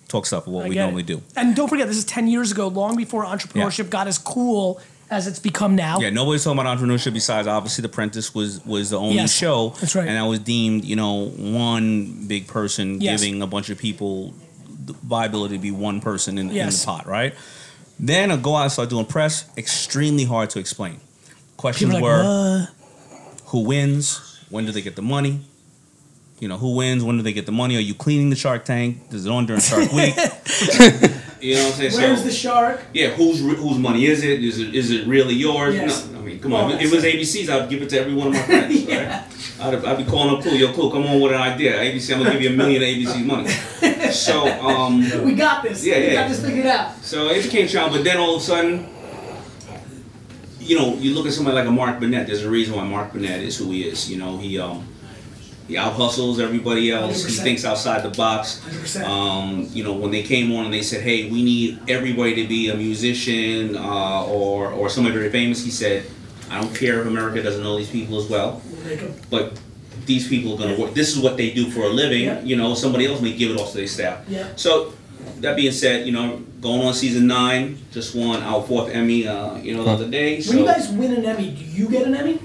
[0.09, 1.07] talk stuff of what I we normally it.
[1.07, 1.23] do.
[1.37, 5.27] And don't forget, this is ten years ago, long before entrepreneurship got as cool as
[5.27, 6.01] it's become now.
[6.01, 9.71] Yeah, nobody's talking about entrepreneurship besides obviously The Apprentice was was the only Yes, show.
[9.81, 10.09] that's right.
[10.09, 13.21] And I was deemed, you know, one big person Yes.
[13.21, 14.33] giving a bunch of people
[14.87, 17.35] viability to be one person in, in the pot, right?
[17.99, 19.45] Then I go out and start doing press.
[19.57, 21.01] Extremely hard to explain.
[21.57, 22.71] Questions like, were what?
[23.47, 25.41] who wins, when do they get the money,
[26.41, 27.77] you know, who wins, when do they get the money?
[27.77, 28.99] Are you cleaning the Shark Tank?
[29.13, 30.17] Is it on during Shark Week?
[30.17, 31.93] you know what I'm saying?
[31.93, 32.81] Where's So- the shark?
[32.93, 34.43] yeah, whose whose money is it?
[34.43, 35.75] Is it is it really yours?
[35.77, 36.09] Yes.
[36.09, 36.73] No, I mean, come Well, on.
[36.81, 38.83] If it was ABC's, I'd give it to every one of my friends.
[38.89, 39.21] Yeah.
[39.21, 39.29] right?
[39.63, 40.53] I'd, I'd be calling up Clue.
[40.57, 41.79] Yo, Clue, come on with an idea.
[41.79, 43.51] ABC, I'm gonna give you a million of ABC's money.
[44.13, 45.83] So, um, We got this.
[45.87, 46.01] Yeah, yeah.
[46.01, 46.15] We yeah.
[46.23, 46.97] got this figured out.
[47.03, 48.01] so it became challenging.
[48.01, 48.87] But then all of a sudden,
[50.61, 52.27] you know, you look at somebody like a Mark Burnett.
[52.27, 54.11] There's a reason why Mark Burnett is who he is.
[54.11, 54.87] You know, he um,
[55.67, 57.25] he out hustles everybody else.
[57.25, 57.43] He 100%.
[57.43, 58.61] thinks outside the box.
[58.97, 62.47] Um, you know, when they came on and they said, "Hey, we need everybody to
[62.47, 66.05] be a musician uh, or or somebody very famous," he said,
[66.51, 68.72] "I don't care if America doesn't know these people as well, Make 'em-
[69.31, 69.59] but."
[70.05, 70.95] These people are gonna work.
[70.95, 72.25] This is what they do for a living.
[72.25, 72.41] Yeah.
[72.43, 74.25] You know, somebody else may give it off to their staff.
[74.27, 74.49] Yeah.
[74.57, 74.95] So,
[75.41, 79.29] that being said, you know, going on season nine, just won our fourth Emmy.
[79.29, 80.41] Uh, you know, the other day.
[80.41, 82.41] So When you guys win an Emmy, do you get an Emmy?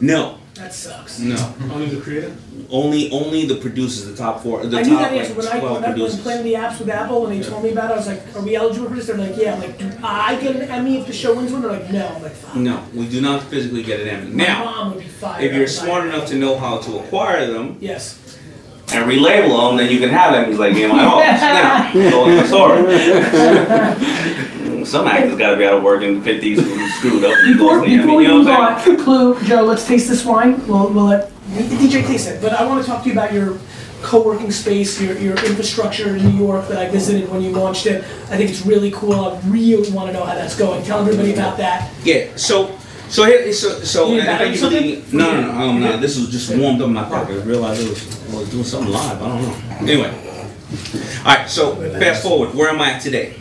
[0.00, 0.38] no,
[0.72, 1.18] That sucks.
[1.18, 2.32] no, Only the creator.
[2.70, 5.46] only only the producers, the top four, the I top knew that like, answer when
[5.46, 7.94] I when I was playing the apps with Apple and they told me about it.
[7.94, 10.36] I was like, "Are we eligible for this?" They're like, "Yeah." I'm like, "Do I
[10.40, 12.82] get an Emmy if the show wins one?" They're like, "No." I'm like, "Fuck." No,
[12.94, 14.30] we do not physically get an Emmy.
[14.30, 15.44] My Now, mom would be fired.
[15.44, 18.16] if you're up if I smart had enough to know how to acquire them Yes.
[18.94, 21.42] and relabel them, then you can have Emmys like me and my office.
[21.42, 22.80] Now, go in the story.
[24.92, 27.34] Some actors got to be out of work in the 50s who screwed up.
[27.44, 28.98] Before, lost the Emmy, before we you know move what I'm saying?
[28.98, 30.66] on, Clue, Joe, let's taste this wine.
[30.66, 32.40] We'll, we'll let DJ taste it.
[32.40, 33.58] But I want to talk to you about your
[34.02, 38.02] co-working space, your, your infrastructure in New York that I visited when you launched it.
[38.30, 39.14] I think it's really cool.
[39.14, 40.84] I really want to know how that's going.
[40.84, 41.92] Tell everybody about that.
[42.04, 42.34] Yeah.
[42.36, 42.76] So
[43.08, 45.18] So here, so so You and got thank you for something?
[45.18, 45.96] No, no, no, um, no.
[45.98, 47.42] This was just warmed up in my pocket.
[47.42, 49.22] I realized it was, I was doing something live.
[49.22, 49.92] I don't know.
[49.92, 50.10] Anyway,
[51.18, 51.48] all right.
[51.48, 52.54] So fast forward.
[52.54, 53.34] Where am I at today?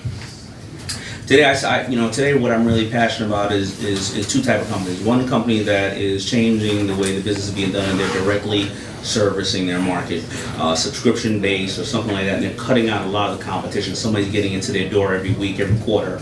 [1.31, 4.59] Today, I, you know, today what I'm really passionate about is, is is two type
[4.59, 5.01] of companies.
[5.01, 8.67] One company that is changing the way the business is being done, and they're directly
[9.01, 10.25] servicing their market,
[10.57, 13.45] uh, subscription based or something like that, and they're cutting out a lot of the
[13.45, 13.95] competition.
[13.95, 16.15] Somebody's getting into their door every week, every quarter,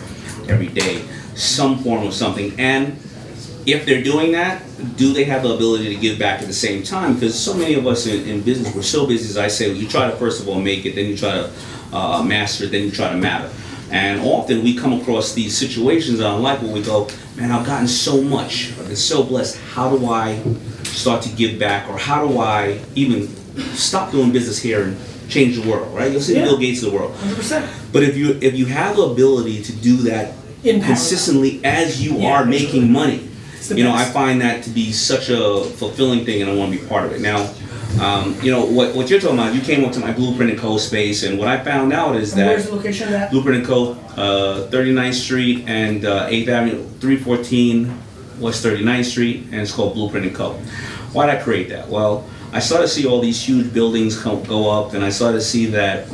[0.48, 2.90] every day, some form of something, and
[3.66, 4.62] if they're doing that,
[4.96, 7.16] do they have the ability to give back at the same time?
[7.16, 9.88] Because so many of us in, in business, we're so busy, as I say, you
[9.88, 11.52] try to first of all make it, then you try to
[11.94, 13.50] uh, master it, then you try to matter.
[13.92, 17.88] And often we come across these situations on life where we go, man, I've gotten
[17.88, 19.58] so much, I've been so blessed.
[19.74, 20.42] How do I
[20.84, 23.28] start to give back, or how do I even
[23.76, 24.98] stop doing business here and
[25.30, 25.96] change the world?
[25.96, 26.12] Right?
[26.12, 26.46] You'll see the Yeah.
[26.46, 27.14] Bill Gates of the world.
[27.16, 27.68] 100%.
[27.92, 30.88] But if you if you have the ability to do that In parallel.
[30.88, 33.28] consistently as you Yeah, are making money,
[33.70, 36.80] you know, I find that to be such a fulfilling thing, and I want to
[36.80, 37.22] be part of it.
[37.22, 37.50] Now,
[38.00, 39.54] um, you know what what you're talking about.
[39.54, 40.78] You came up to my Blueprint and Co.
[40.78, 43.32] space, and what I found out is And where's that the location of that?
[43.32, 43.94] Blueprint and Co.
[44.16, 47.98] Uh, 39th Street and uh, 8th Avenue, 314
[48.40, 50.54] West 39th Street, and it's called Blueprint and Co.
[51.14, 51.88] Why did I create that?
[51.90, 55.40] Well, I started to see all these huge buildings come, go up, and I started
[55.40, 56.08] to see that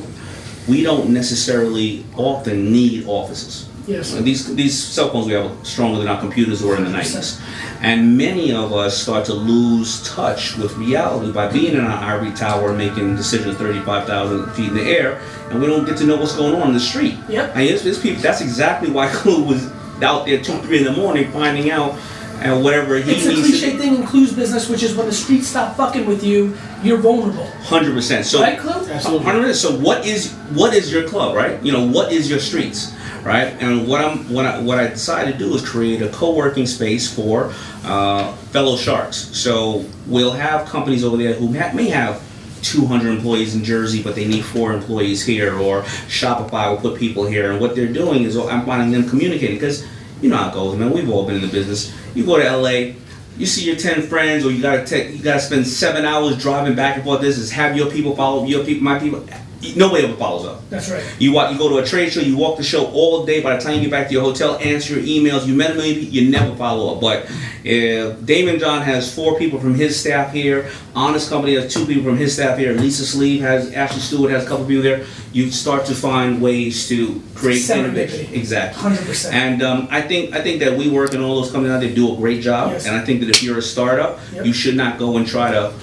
[0.67, 3.64] we don't necessarily often need offices.
[3.87, 4.15] Yes.
[4.15, 6.89] Uh, These these cell phones we have are stronger than our computers were in the
[6.89, 7.39] nineties,
[7.81, 12.31] and many of us start to lose touch with reality by being in our ivory
[12.31, 15.19] tower making decisions thirty five thousand feet in the air,
[15.51, 17.15] and we don't get to know what's going on in the street.
[17.29, 17.51] Yep.
[17.55, 18.21] And it's, it's people.
[18.23, 19.69] That's exactly why Clue was
[20.01, 21.93] out there two three in the morning finding out
[22.41, 23.77] and whatever he It's a needs cliche to.
[23.77, 27.45] thing in Clue's business, which is when the streets stop fucking with you, you're vulnerable.
[27.63, 28.25] Hundred percent.
[28.25, 28.85] So Right, Clue?
[28.89, 29.25] Absolutely.
[29.25, 29.53] 100%.
[29.53, 31.61] So what is what is your club, right?
[31.63, 32.93] You know, what is your streets,
[33.25, 33.47] right?
[33.59, 37.13] And what I'm what I what I decided to do is create a co-working space
[37.13, 37.51] for
[37.83, 39.17] uh, fellow sharks.
[39.35, 42.23] So we'll have companies over there who may have
[42.61, 47.25] 200 employees in Jersey, but they need four employees here, or Shopify will put people
[47.25, 47.51] here.
[47.51, 49.85] And what they're doing is I'm finding them communicating because
[50.21, 50.91] you know how it goes, man.
[50.91, 51.93] We've all been in the business.
[52.15, 52.93] You go to LA.
[53.37, 56.75] You see your ten friends, or you gotta take, you gotta spend seven hours driving
[56.75, 57.21] back and forth.
[57.21, 59.27] This is have your people follow your people, my people.
[59.75, 60.69] Nobody ever follows up.
[60.69, 61.03] That's right.
[61.19, 63.41] You walk, you go to a trade show, you walk the show all day.
[63.41, 65.45] By the time you get back to your hotel, answer your emails.
[65.47, 67.01] You met a million people, you never follow up.
[67.01, 67.25] But
[67.63, 72.03] if Daymond John has four people from his staff here, Honest Company has two people
[72.03, 75.05] from his staff here, Lisa Sleeve has, Ashley Stewart has a couple people there.
[75.33, 78.33] You start to find ways to create innovation.
[78.33, 78.81] Exactly.
[78.91, 79.33] 100%.
[79.33, 81.93] And um, I think I think that we work in all those companies out there
[81.93, 82.71] do a great job.
[82.71, 82.85] Yes.
[82.87, 84.45] And I think that if you're a startup, Yep.
[84.45, 85.73] you should not go and try to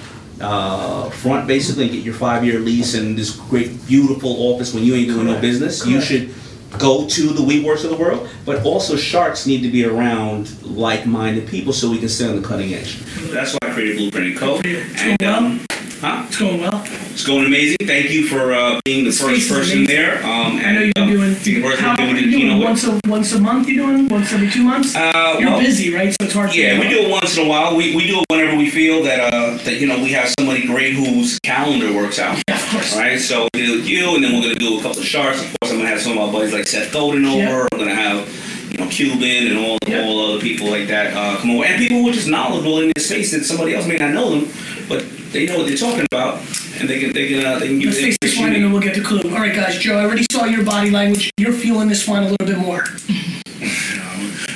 [0.41, 4.83] uh, front basically and get your five year lease and this great beautiful office when
[4.83, 5.41] you ain't doing no Correct.
[5.41, 5.85] business.
[5.85, 6.33] You should
[6.79, 11.05] go to the WeWorks of the world, but also sharks need to be around like
[11.05, 12.99] minded people so we can stay on the cutting edge.
[13.31, 14.61] That's why I created Blueprint and Co.
[14.63, 15.65] And um,
[16.03, 16.25] huh?
[16.27, 16.83] It's going well.
[16.85, 17.77] It's going amazing.
[17.85, 20.17] Thank you for uh, being the space first person there.
[20.23, 21.63] Um, I know you've been um, doing.
[21.63, 22.49] work How we're often are doing doing?
[22.49, 22.65] Keno.
[22.65, 23.67] Once a once a month?
[23.67, 24.07] You doing?
[24.09, 24.95] Once every two months?
[24.95, 26.11] Uh, You're well, busy, right?
[26.11, 26.51] So it's hard.
[26.51, 27.75] to Yeah, we do it once in a while.
[27.75, 30.67] We, we do it whenever we feel that uh that you know we have somebody
[30.67, 32.41] great whose calendar works out.
[32.47, 32.95] Yeah, of course.
[32.95, 35.41] Right, so we do you, and then we're gonna do a couple of sharks.
[35.41, 37.37] Of course, I'm gonna have some of my buddies like Seth Golden over.
[37.37, 37.67] Yeah.
[37.71, 38.27] I'm gonna have
[38.73, 40.03] you know Cuban and all Yeah.
[40.03, 42.91] all other people like that uh, come over, and people who are just knowledgeable in
[42.95, 44.51] this space that somebody else may not know them,
[44.89, 46.39] but they know what they're talking about,
[46.79, 48.63] and they can they can uh, they can give Let's you face this wine and
[48.63, 49.21] then we'll get to clue.
[49.31, 49.77] All right, guys.
[49.77, 51.31] Joe, I already saw your body language.
[51.37, 52.83] You're feeling this wine a little bit more.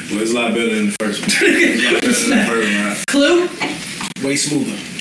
[0.10, 1.30] Well, it's a lot better than the first one.
[1.42, 3.50] It's a lot better than the first one.
[4.18, 4.28] Clue?
[4.28, 4.97] Way smoother.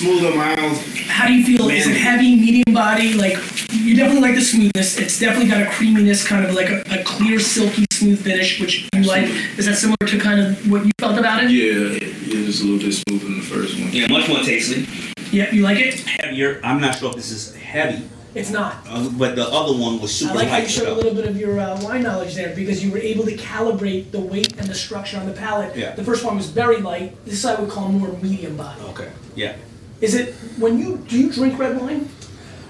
[0.00, 0.78] Smoother, mild.
[1.08, 1.68] How do you feel?
[1.68, 3.12] Is it heavy, medium body?
[3.12, 3.36] Like
[3.70, 4.98] you definitely like the smoothness.
[4.98, 8.88] It's definitely got a creaminess, kind of like a, a clear, silky, smooth finish, which
[8.94, 9.24] you like.
[9.58, 11.50] Is that similar to kind of what you felt about it?
[11.50, 13.90] Yeah, yeah, just a little bit smoother than the first one.
[13.92, 14.88] Yeah, much more tasty,
[15.36, 16.00] Yeah, you like it?
[16.00, 16.62] heavier.
[16.64, 18.76] I'm not sure if this is heavy, It's not.
[18.88, 20.32] uh, but the other one was super.
[20.32, 20.46] Light.
[20.48, 22.82] I like how you showed a little bit of your uh, wine knowledge there because
[22.82, 25.76] you were able to calibrate the weight and the structure on the palate.
[25.76, 25.94] Yeah.
[25.94, 27.22] The first one was very light.
[27.26, 28.80] This I would call more medium body.
[28.92, 29.10] Okay.
[29.34, 29.56] Yeah.
[30.00, 32.08] Is it when you do you drink red wine?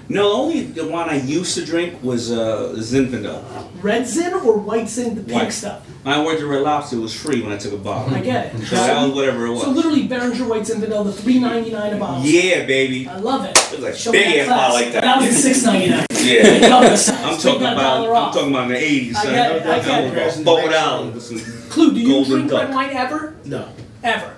[0.09, 3.41] No, only the one I used to drink was uh, Zinfandel.
[3.81, 5.53] Red Zin or White Zin, the pink White.
[5.53, 5.85] stuff?
[6.03, 8.13] When I worked at Red Lobster, it was free when I took a bottle.
[8.13, 8.65] I get it.
[8.65, 9.61] So that was whatever it was.
[9.61, 12.23] So literally Beringer White Zinfandel, the three ninety nine a bottle.
[12.25, 13.07] Yeah, baby.
[13.07, 13.55] I love it.
[13.71, 15.01] was like Show big ass bottle like that.
[15.01, 16.05] That was six ninety nine.
[16.21, 16.67] Yeah.
[16.69, 17.17] Love the size.
[17.23, 18.05] I'm talking about.
[18.05, 18.33] I'm off.
[18.35, 19.15] talking about in the '80s.
[19.15, 19.33] I son.
[19.33, 20.11] get it, I get it.
[20.41, 21.67] about Four dollars.
[21.69, 22.61] Clue, do you Golden drink Duck.
[22.67, 23.35] red wine ever?
[23.45, 23.69] No.
[24.03, 24.35] Ever.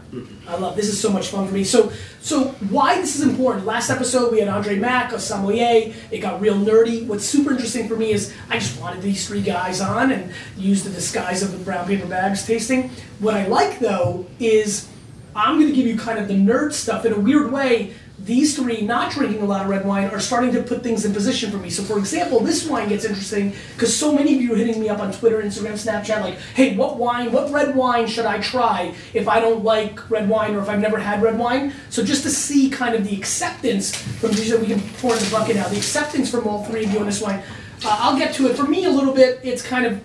[0.48, 1.64] I love this is so much fun for me.
[1.64, 3.66] So so why this is important?
[3.66, 5.94] Last episode we had Andre Mack, a sommelier.
[6.12, 7.06] It got real nerdy.
[7.06, 10.84] What's super interesting for me is I just wanted these three guys on and use
[10.84, 12.90] the disguise of the brown paper bags tasting.
[13.20, 14.90] What I like though is
[15.36, 17.94] I'm going to give you kind of the nerd stuff in a weird way.
[18.24, 21.14] These three, not drinking a lot of red wine, are starting to put things in
[21.14, 21.70] position for me.
[21.70, 24.88] So, for example, this wine gets interesting because so many of you are hitting me
[24.88, 28.96] up on Twitter, Instagram, Snapchat, like, hey, what wine, what red wine should I try
[29.14, 31.74] if I don't like red wine or if I've never had red wine?
[31.90, 35.20] So, just to see kind of the acceptance from these that we can pour in
[35.20, 37.44] the bucket now, the acceptance from all three of you on this wine.
[37.86, 38.56] Uh, I'll get to it.
[38.56, 40.02] For me, a little bit, it's kind of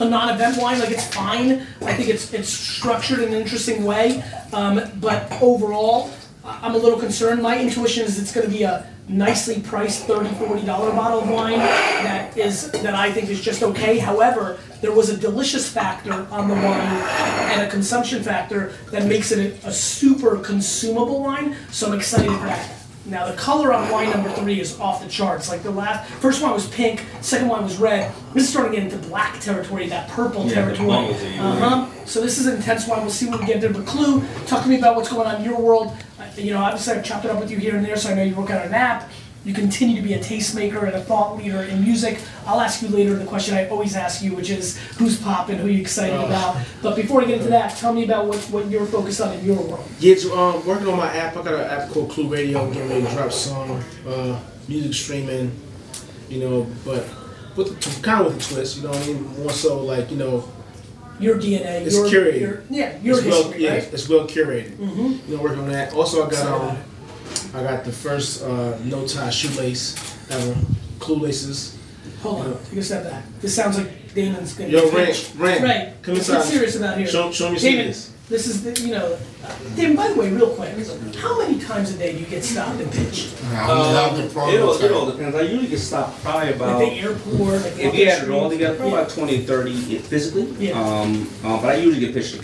[0.00, 0.78] a non-event wine.
[0.78, 1.66] Like it's fine.
[1.82, 4.22] I think it's it's structured in an interesting way.
[4.52, 6.10] Um, but overall,
[6.62, 7.42] I'm a little concerned.
[7.42, 11.30] My intuition is it's going to be a nicely priced 30 40 dollar bottle of
[11.30, 13.98] wine that is that I think is just okay.
[13.98, 16.86] However, there was a delicious factor on the wine
[17.52, 21.56] and a consumption factor that makes it a, a super consumable wine.
[21.70, 22.74] So I'm excited for that.
[23.06, 25.48] Now the color on wine number three is off the charts.
[25.48, 28.12] Like the last, first one was pink, second one was red.
[28.34, 30.88] This is starting to get into black territory, that purple the territory.
[31.32, 32.04] you Uh-huh.
[32.04, 33.00] So this is an intense wine.
[33.00, 33.72] We'll see when we get there.
[33.72, 35.96] But Clue, talk to me about what's going on in your world.
[36.38, 38.22] You know, obviously I've chopped it up with you here and there, so I know
[38.22, 39.10] you work out an app.
[39.44, 42.20] You continue to be a tastemaker and a thought leader in music.
[42.44, 45.68] I'll ask you later the question I always ask you, which is who's popping, who
[45.68, 46.56] you excited about.
[46.82, 49.44] But before I get into that, tell me about what, what you're focused on in
[49.44, 49.88] your world.
[50.00, 51.36] Yeah, so, um, working on my app.
[51.36, 52.70] I got an app called Clue Radio.
[52.70, 55.52] Getting ready to drop some uh, music streaming.
[56.28, 57.06] You know, but
[57.56, 58.76] with the, kind of with a twist.
[58.76, 59.38] You know what I mean?
[59.38, 60.48] More so like you know,
[61.20, 62.40] Your DNA, It's your, curated.
[62.40, 63.82] your yeah, your it's well, history, yeah, right?
[63.82, 63.94] Mm-hmm.
[63.94, 64.78] it's well curated.
[65.28, 65.92] You know, working on that.
[65.92, 66.76] Also, I got um,
[67.54, 69.96] I got the first uh, no tie shoelace
[70.30, 70.54] ever.
[71.00, 71.76] Clue laces.
[72.22, 73.24] Hold on, You step back.
[73.40, 74.90] This sounds like Daymond's gonna Yo.
[74.90, 76.34] Rand, Rand, Right, come inside.
[76.38, 77.06] get serious about here.
[77.06, 78.46] Show, show me Daymond, of this.
[78.46, 79.96] this is the, you know, uh, Daymond.
[79.96, 80.70] By the way, real quick,
[81.16, 83.34] how many times a day do you get stopped and pitched?
[83.44, 85.34] Um, it, all, it all depends.
[85.36, 86.78] I usually get stopped probably At about.
[86.78, 89.00] the airport, like If you the had it all together, probably Yeah.
[89.02, 90.66] about 20, 30 physically.
[90.66, 90.72] Yeah.
[90.80, 92.40] Um, uh, but I usually get pitched,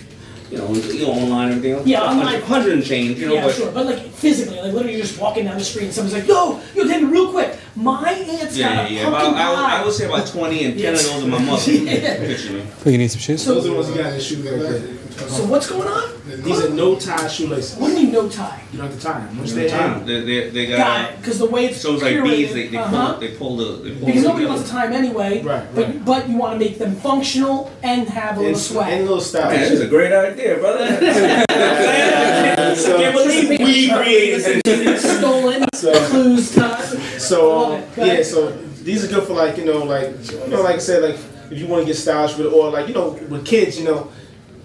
[0.51, 1.87] you know, you know, online and everything.
[1.89, 2.41] Yeah, a online.
[2.43, 3.35] Hundred and change, you know.
[3.35, 3.73] yeah, but sure.
[3.73, 6.61] But like physically, like literally, you're just walking down the street and someone's like, "Yo,
[6.75, 9.11] yo, David, real quick, my aunt's yeah, got yeah, a yeah.
[9.11, 11.25] But pumpkin I, I, would- pie." I would say about twenty, and ten of those
[11.25, 12.17] are my mother Yeah.
[12.19, 12.67] pitching me.
[12.87, 13.45] Oh, you need some shoes?
[13.45, 14.83] Those are the ones you got in the shoe right there.
[15.17, 16.11] So what's going on?
[16.43, 17.77] These are no tie shoelaces.
[17.79, 18.63] What do you mean no tie?
[18.73, 19.39] You don't have to tie them.
[19.39, 20.77] Once they time they, they, they got.
[20.79, 22.53] Got it, because the way it's So it's like beads.
[22.53, 23.13] They, they, uh-huh.
[23.13, 23.65] pull, they pull the.
[23.83, 26.05] They pull Because nobody wants to tie them anyway, Right, but right.
[26.05, 28.93] but you want to make them functional and have a little and, swag.
[28.93, 29.51] and a little style.
[29.51, 30.87] Man, this is a great idea, brother.
[32.77, 35.19] So- Can't believe we created this.
[35.19, 36.57] stolen clues.
[36.59, 36.81] Uh,
[37.19, 38.51] So um, yeah, so
[38.83, 41.19] these are good for like you know like you know like I said like
[41.51, 43.85] if you want to get stylish with it or like you know with kids you
[43.85, 44.11] know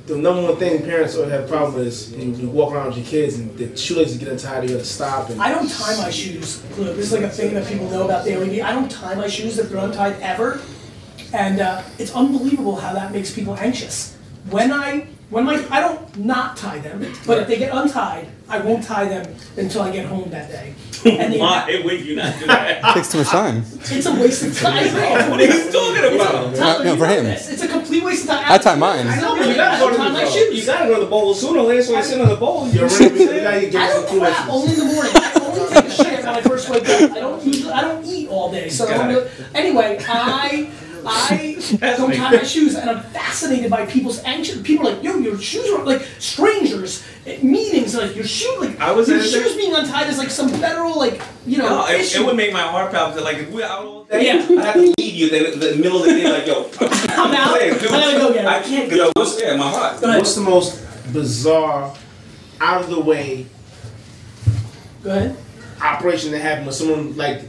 [0.10, 2.88] the number one thing parents would have a problem with is you, you walk around
[2.88, 5.70] with your kids and the shoelaces get untied you got to stop and I don't
[5.70, 6.64] tie my shoes.
[6.74, 6.94] Clue.
[6.96, 9.60] This is like a thing that people know about Daily I don't tie my shoes
[9.60, 10.62] if they're untied ever,
[11.32, 14.18] and uh, it's unbelievable how that makes people anxious.
[14.50, 18.60] When I when my I don't not tie them, but if they get untied, I
[18.60, 20.74] won't tie them until I get home that day.
[21.06, 22.82] And they, Why would you not do that?
[22.96, 23.64] takes too much time.
[23.82, 24.86] it's a waste of time.
[25.30, 26.56] what are you talking about?
[26.56, 27.24] Tyler, No, you for know him.
[27.26, 27.50] this.
[27.52, 28.46] It's a complete waste of time.
[28.48, 29.08] I tie mine.
[29.08, 30.60] I know, but You you gotta go to tie my the shoes.
[30.60, 32.68] You gotta go to the bowl sooner or later, so you sit on the bowl.
[32.70, 34.50] you're ready to you gotta get I some don't cool crap laces.
[34.50, 35.12] only in the morning.
[35.16, 37.12] I only take a shit when I first wake up.
[37.12, 37.72] I don't usually.
[37.74, 38.70] I don't eat all day.
[38.70, 40.70] So I don't Got anyway, I
[41.12, 44.62] I don't tie my shoes, and I'm fascinated by people's anxious.
[44.62, 47.96] People are like, yo, your shoes are like strangers at meetings.
[47.96, 50.50] Like your shoe, like I was your at a- shoes being untied is like some
[50.50, 52.22] federal like you know No, it, issue.
[52.22, 53.24] it would make my heart palpitate.
[53.24, 54.34] Like if we're out all day, Yeah.
[54.60, 56.32] I have to leave you in the, the middle of the day.
[56.32, 57.60] Like yo, I'm out.
[57.60, 58.48] Hey, I gotta go get it.
[58.48, 59.12] I can't go.
[59.16, 59.58] What's there?
[59.58, 60.02] My heart.
[60.02, 60.20] Go ahead.
[60.20, 61.96] What's the most bizarre,
[62.62, 63.48] out of the way
[65.04, 65.36] Go ahead.
[65.82, 67.49] operation that happened with someone like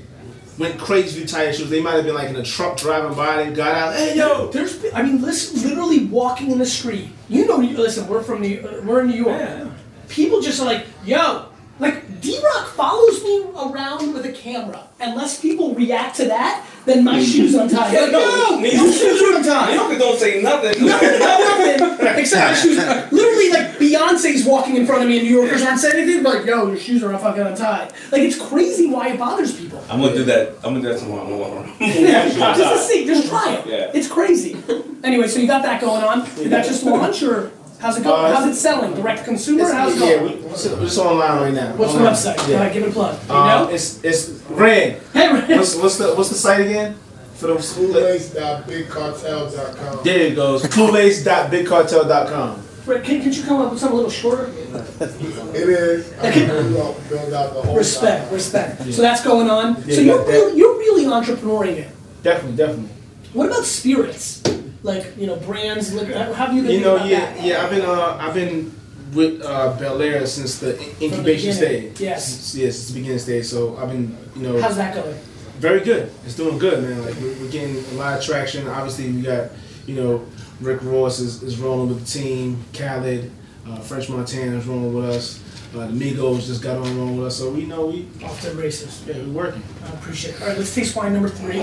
[0.61, 1.71] went crazy with tire shoes?
[1.71, 3.43] They might have been like in a truck driving by.
[3.45, 3.95] They got out.
[3.95, 7.09] Hey yo, There's, been- I mean, listen, literally walking in the street.
[7.29, 9.41] You know, listen, we're from New, uh, we're in New York.
[9.41, 9.71] Yeah.
[10.09, 11.47] People just are like, yo,
[11.79, 14.87] like D Rock follows me around with a camera.
[15.01, 17.95] Unless people react to that, then my shoes untied.
[17.95, 19.77] Like, No, New your shoes are untied.
[19.91, 20.85] New don't say nothing.
[20.85, 22.77] No, Nothing except my shoes.
[23.13, 26.23] Literally, like Beyonce's walking in front of me, and New Yorkers aren't saying anything.
[26.23, 27.93] But like, yo, your shoes are fucking untied.
[28.13, 29.83] Like, it's crazy why it bothers people.
[29.91, 30.57] I'm gonna do that.
[30.63, 31.23] I'm gonna do that tomorrow.
[31.23, 31.71] I'm gonna walk around.
[31.81, 33.67] Yeah, just to see, just try it.
[33.67, 33.91] Yeah.
[33.95, 34.57] It's crazy.
[35.03, 36.25] Anyway, so you got that going on.
[36.37, 38.33] Did that just launch, or how's it going?
[38.33, 38.95] Uh, how's it selling?
[38.95, 39.63] Direct to consumer?
[39.63, 40.43] It's, How's it yeah, going?
[40.43, 41.75] we, it's, it's online right now.
[41.77, 42.49] What's the website?
[42.49, 42.67] Yeah.
[42.69, 43.19] Go give it a plug.
[43.29, 43.69] You Uh, know?
[43.71, 45.01] it's it's Rand.
[45.13, 45.49] Hey, Rand.
[45.49, 46.97] What's what's the what's the site again?
[47.35, 47.91] For the school.
[47.93, 50.05] Place.bigcartel.com.
[50.05, 50.63] There it goes.
[50.65, 52.63] Cluelace.bigcartel.com.
[52.87, 54.47] Rick, can, can you come up with something a little shorter?
[54.49, 56.13] It is.
[56.15, 57.77] I'm gonna build build out the whole.
[57.77, 58.33] Respect, side.
[58.33, 58.83] respect.
[58.93, 59.77] So that's going on.
[59.87, 61.89] Yeah, so you're that- that- really, you're really entrepreneuring it.
[62.23, 62.89] Definitely, definitely.
[63.33, 64.43] What about spirits?
[64.83, 65.93] Like you know, brands.
[65.95, 66.15] Liquor.
[66.17, 66.73] How how have you been?
[66.73, 67.43] You know, about yeah, that?
[67.45, 67.63] yeah.
[67.65, 68.73] I've been, uh, I've been
[69.13, 72.01] with uh, Belaire since the incubation beginning, stage.
[72.01, 72.27] yes.
[72.29, 73.47] Since- yeah, since the beginning stage.
[73.47, 75.17] So I've been, you know, How's that going?
[75.59, 76.11] very good.
[76.25, 77.05] It's doing good, man.
[77.05, 78.67] Like we're, we're getting a lot of traction.
[78.69, 79.51] Obviously, we got,
[79.87, 80.25] you know,
[80.61, 82.63] Rick Ross is, is rolling with the team.
[82.73, 83.31] Khaled,
[83.69, 85.43] uh, French Montana is rolling with us.
[85.75, 87.37] Uh, the Migos just got on rolling with us.
[87.39, 89.05] So we know we, Off to the races.
[89.07, 89.63] yeah, we're working.
[89.85, 90.41] I appreciate it.
[90.43, 91.59] All right, let's taste wine number three.
[91.59, 91.63] You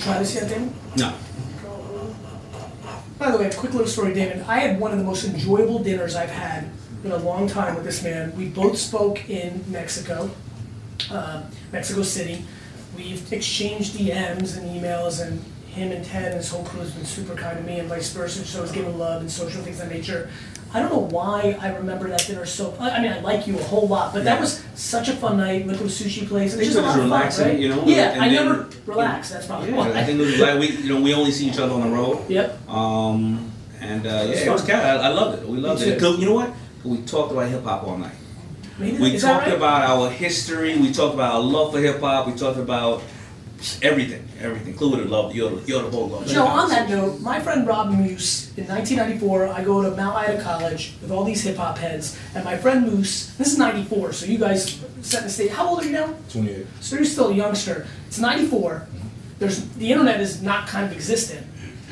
[0.00, 0.72] try this yet, Daymond?
[0.96, 1.12] No.
[3.20, 4.40] By the way, a quick little story, David.
[4.48, 6.70] I had one of the most enjoyable dinners I've had
[7.04, 8.34] in a long time with this man.
[8.34, 10.30] We both spoke in Mexico,
[11.10, 12.46] uh, Mexico City.
[12.96, 17.04] We've exchanged DMs and emails, and him and Ted and his whole crew has been
[17.04, 18.42] super kind to me, and vice versa.
[18.46, 20.30] So it's given love and social things of that nature.
[20.72, 22.74] I don't know why I remember that dinner so.
[22.78, 24.40] I I mean, I like you a whole lot, but that Yeah.
[24.40, 25.66] was such a fun night.
[25.66, 26.54] Went to a sushi place.
[26.54, 27.58] It was think just it a was lot of fun, relaxing, right?
[27.58, 29.30] you know, Yeah, and I then- never relax.
[29.30, 29.92] That's probably Yeah, why.
[29.92, 31.88] I think it was like we, you know, we only see each other on the
[31.96, 32.18] road.
[32.28, 32.70] Yep.
[32.70, 33.50] Um,
[33.80, 34.70] and uh, yeah, it was fun.
[34.70, 35.00] cat.
[35.00, 35.48] I, I loved it.
[35.48, 35.98] We loved Me it.
[35.98, 36.00] too.
[36.12, 36.50] 'Cause You know what?
[36.84, 38.12] We talked about hip hop all night.
[38.78, 39.56] Maybe We is that talked right?
[39.56, 40.76] about our history.
[40.78, 42.26] We talked about our love for hip hop.
[42.28, 43.02] We talked about
[43.82, 45.34] everything, everything, including love.
[45.34, 46.26] You're, the- you're the whole love.
[46.28, 50.16] You know, on that note, my friend Rob Moose, in 1994, I go to Mount
[50.16, 54.12] Ida College with all these hip hop heads, and my friend Moose, this is 94,
[54.12, 55.50] so you guys set the stage.
[55.50, 56.14] How old are you now?
[56.30, 56.66] 28.
[56.80, 57.86] So you're still a youngster.
[58.06, 58.86] It's 94.
[59.38, 61.46] There's the internet is not kind of existent,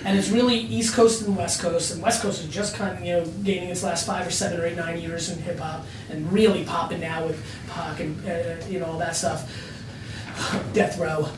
[0.04, 3.02] and it's really East Coast and West Coast, and West Coast is just kind of
[3.04, 5.84] you know gaining its last five or seven or eight nine years in hip hop,
[6.10, 9.50] and really popping now with Pac and uh, you know all that stuff.
[10.74, 11.28] Death Row.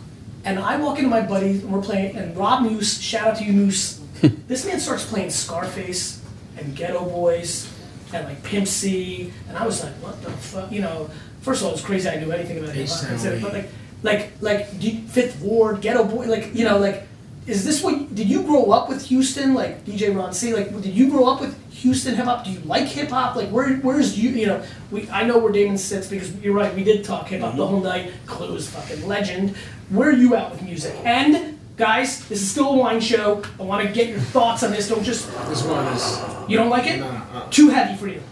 [0.44, 3.44] And I walk into my buddy, and we're playing, and Rob Moose, shout out to
[3.44, 4.00] you, Moose.
[4.48, 6.22] this man starts playing Scarface
[6.56, 7.70] and Geto Boys
[8.12, 10.72] and like Pimp C, and I was like, what the fuck?
[10.72, 11.10] You know,
[11.42, 13.68] first of all, it's crazy I knew anything about hip hop, Sound but like,
[14.02, 14.66] like, like
[15.08, 17.06] Fifth Ward, Geto Boy, like, you know, like,
[17.50, 18.14] is this what?
[18.14, 20.54] Did you grow up with Houston, like DJ Ron C?
[20.54, 22.44] Like, did you grow up with Houston hip hop?
[22.44, 23.34] Do you like hip hop?
[23.36, 24.30] Like, where, where's you?
[24.30, 26.74] You know, we I know where Daymond sits because you're right.
[26.74, 28.12] We did talk hip hop the whole night.
[28.26, 29.56] Clues, fucking legend.
[29.90, 30.94] Where are you at with music?
[31.04, 33.42] And guys, this is still a wine show.
[33.58, 34.88] I want to get your thoughts on this.
[34.88, 36.20] Don't just This one is.
[36.48, 37.00] you don't like it?
[37.00, 38.22] Nah, uh, Too heavy for you,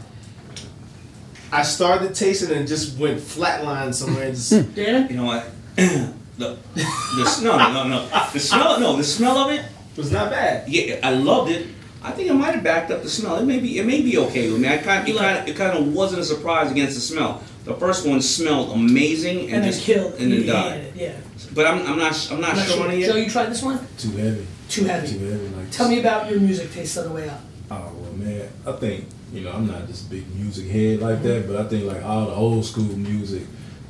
[1.50, 4.30] I started tasting and just went flatline somewhere.
[4.30, 5.08] Just Damon.
[5.08, 5.46] You know what?
[6.38, 8.08] the, the smell, no, no, no.
[8.32, 9.64] The smell, no, the smell of it.
[9.96, 10.68] was not bad.
[10.68, 11.66] Yeah, I loved it.
[12.02, 13.36] I think it might have backed up the smell.
[13.36, 14.68] It may be, it may be okay with me.
[14.68, 17.42] I kind, it kind, of, it kind of wasn't a surprise against the smell.
[17.64, 20.14] The first one smelled amazing and, And then just killed.
[20.14, 20.80] and then died.
[20.80, 21.16] it, Yeah.
[21.54, 23.24] But I'm, I'm not, I'm not, I'm not sure on it Joe, yet.
[23.24, 23.84] you tried this one?
[23.98, 24.46] Too heavy.
[24.68, 25.08] Too heavy.
[25.08, 25.48] Too heavy.
[25.48, 27.40] Like Tell me about your music taste on the way up.
[27.70, 28.48] Oh well, man.
[28.66, 31.84] I think you know I'm not this big music head like that, but I think
[31.84, 33.42] like all the old school music,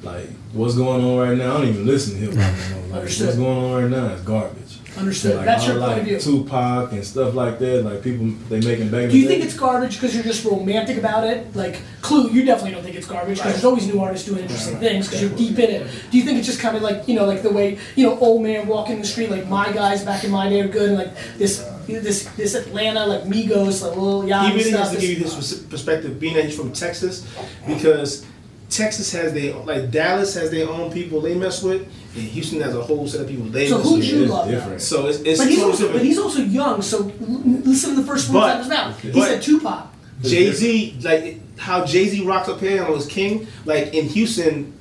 [0.03, 1.57] like what's going on right now.
[1.57, 2.91] I don't even listen to hip hop.
[2.91, 3.27] Like Understood.
[3.27, 4.79] what's going on right now is garbage.
[4.97, 5.37] Understood.
[5.37, 6.19] Like, That's all your point like of view.
[6.19, 7.85] Tupac and stuff like that.
[7.85, 9.05] Like people they making back.
[9.05, 11.55] in Do you think it's garbage because you're just romantic about it?
[11.55, 14.79] Like Clue, you definitely don't think it's garbage because there's always new artists doing interesting
[14.79, 15.91] things because you're deep in it.
[16.11, 18.19] Do you think it's just kind of like you know, like the way you know,
[18.19, 20.99] old man walking the street, like my guys back in my day are good, and
[20.99, 24.81] like this, this, this Atlanta, like Migos, like little He Yachty really stuff.
[24.89, 27.27] has to give you this perspective, being that he's from Texas,
[27.67, 28.27] because
[28.71, 31.83] Texas has their like Dallas has their own people they mess with,
[32.15, 34.07] and Houston has a whole set of people they So mess who'd with.
[34.09, 34.49] you it's love?
[34.49, 34.73] different.
[34.73, 34.79] Now?
[34.79, 36.83] So it's, it's But he's totally also, but he's also young.
[36.83, 39.01] So listen to the first words But- out of his mouth.
[39.01, 39.87] He but- said Tupac.
[40.21, 44.73] Jay Z, like how Jay Z rocks up here and was king, like in Houston,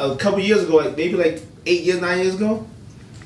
[0.00, 2.66] a couple years ago, like maybe like eight years, nine years ago,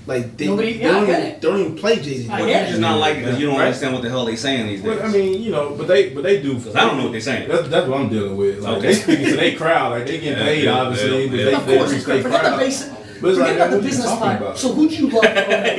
[0.06, 1.40] like they, Nobody- they yeah, don't, even, it.
[1.40, 2.28] don't even play Jay Z.
[2.28, 2.68] I But you it.
[2.68, 3.66] just not like it because you don't Right.
[3.66, 4.98] understand what the hell they saying these days.
[5.00, 6.54] Well, I mean, you know, but they but they do.
[6.54, 7.48] Because I don't know what they're saying.
[7.48, 8.58] That's, that's what I'm dealing with.
[8.60, 8.86] Like Okay.
[8.88, 11.44] they speaking to their crowd, like they getting paid, yeah, obviously, yeah, but yeah.
[11.44, 12.92] they, Of course, reach their forget the basic.
[13.22, 14.58] But it's Forget like, about the business part.
[14.58, 15.24] So who'd you love?
[15.24, 15.30] you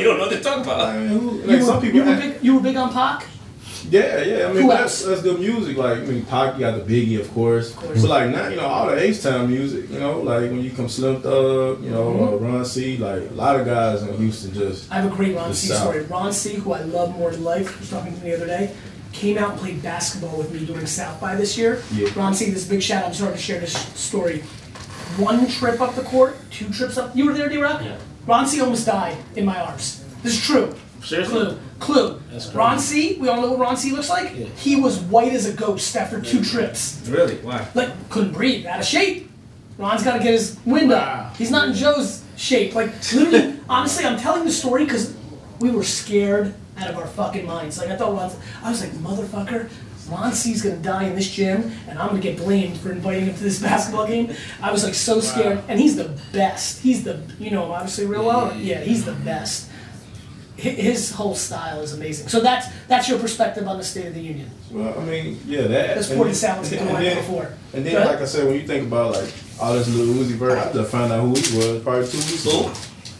[0.05, 0.79] don't know what they're talking about.
[0.79, 2.91] I mean, who, like you, some were, people, you, were big, you were big on
[2.91, 3.25] Pac?
[3.89, 4.45] Yeah, yeah.
[4.47, 5.03] I mean, Who but else?
[5.03, 5.77] that's, that's good music.
[5.77, 7.73] Like, I mean, Pac, you got the Biggie, of course.
[7.73, 8.01] course.
[8.01, 9.89] But like now, you know, all the H Town music.
[9.89, 12.45] You know, like when you come Slim Thug, you know, Mm-hmm.
[12.45, 12.97] uh, Ron C.
[12.97, 14.91] Like a lot of guys in Houston just.
[14.91, 15.79] I have a great Ron C South.
[15.81, 16.01] story.
[16.03, 18.73] Ron C, who I love more than life, was talking to me the other day,
[19.13, 21.81] came out and played basketball with me during South by this year.
[21.93, 22.09] Yeah.
[22.15, 23.09] Ron C, this big shout out.
[23.09, 24.41] I'm sorry to share this story.
[25.17, 27.15] One trip up the court, two trips up.
[27.15, 27.81] You were there, D Rock?
[27.81, 27.97] Yeah.
[28.27, 30.03] Ron C almost died in my arms.
[30.23, 30.75] This is true.
[31.03, 31.33] Seriously?
[31.45, 31.59] Clue.
[31.79, 32.21] Clue.
[32.53, 34.29] Ron C, we all know what Ron C looks like?
[34.29, 37.05] He was white as a ghost after two trips.
[37.07, 37.35] Really?
[37.37, 37.67] Why?
[37.75, 39.29] Like, couldn't breathe, out of shape.
[39.77, 41.35] Ron's got to get his wind up.
[41.35, 42.75] He's not in Joe's shape.
[42.75, 45.15] Like, literally, honestly, I'm telling the story because
[45.59, 47.77] we were scared out of our fucking minds.
[47.77, 49.69] Like, I thought Ron's, I was like, motherfucker,
[50.09, 53.35] Ron C's gonna die in this gym, and I'm gonna get blamed for inviting him
[53.35, 54.33] to this basketball game.
[54.61, 56.81] I was like so scared, and he's the best.
[56.81, 58.55] He's the you know obviously real well.
[58.55, 59.69] Yeah, he's the best.
[60.57, 62.29] Hi- His whole style is amazing.
[62.29, 64.49] So that's that's your perspective on the State of the Union.
[64.71, 65.95] Well, I mean, yeah, that.
[65.97, 67.51] Let's and pour then- sounds into and the then- before.
[67.73, 70.57] And then, like I said, when you think about like all this little Uzi Vert,
[70.57, 72.71] I just found out who he was probably two weeks ago.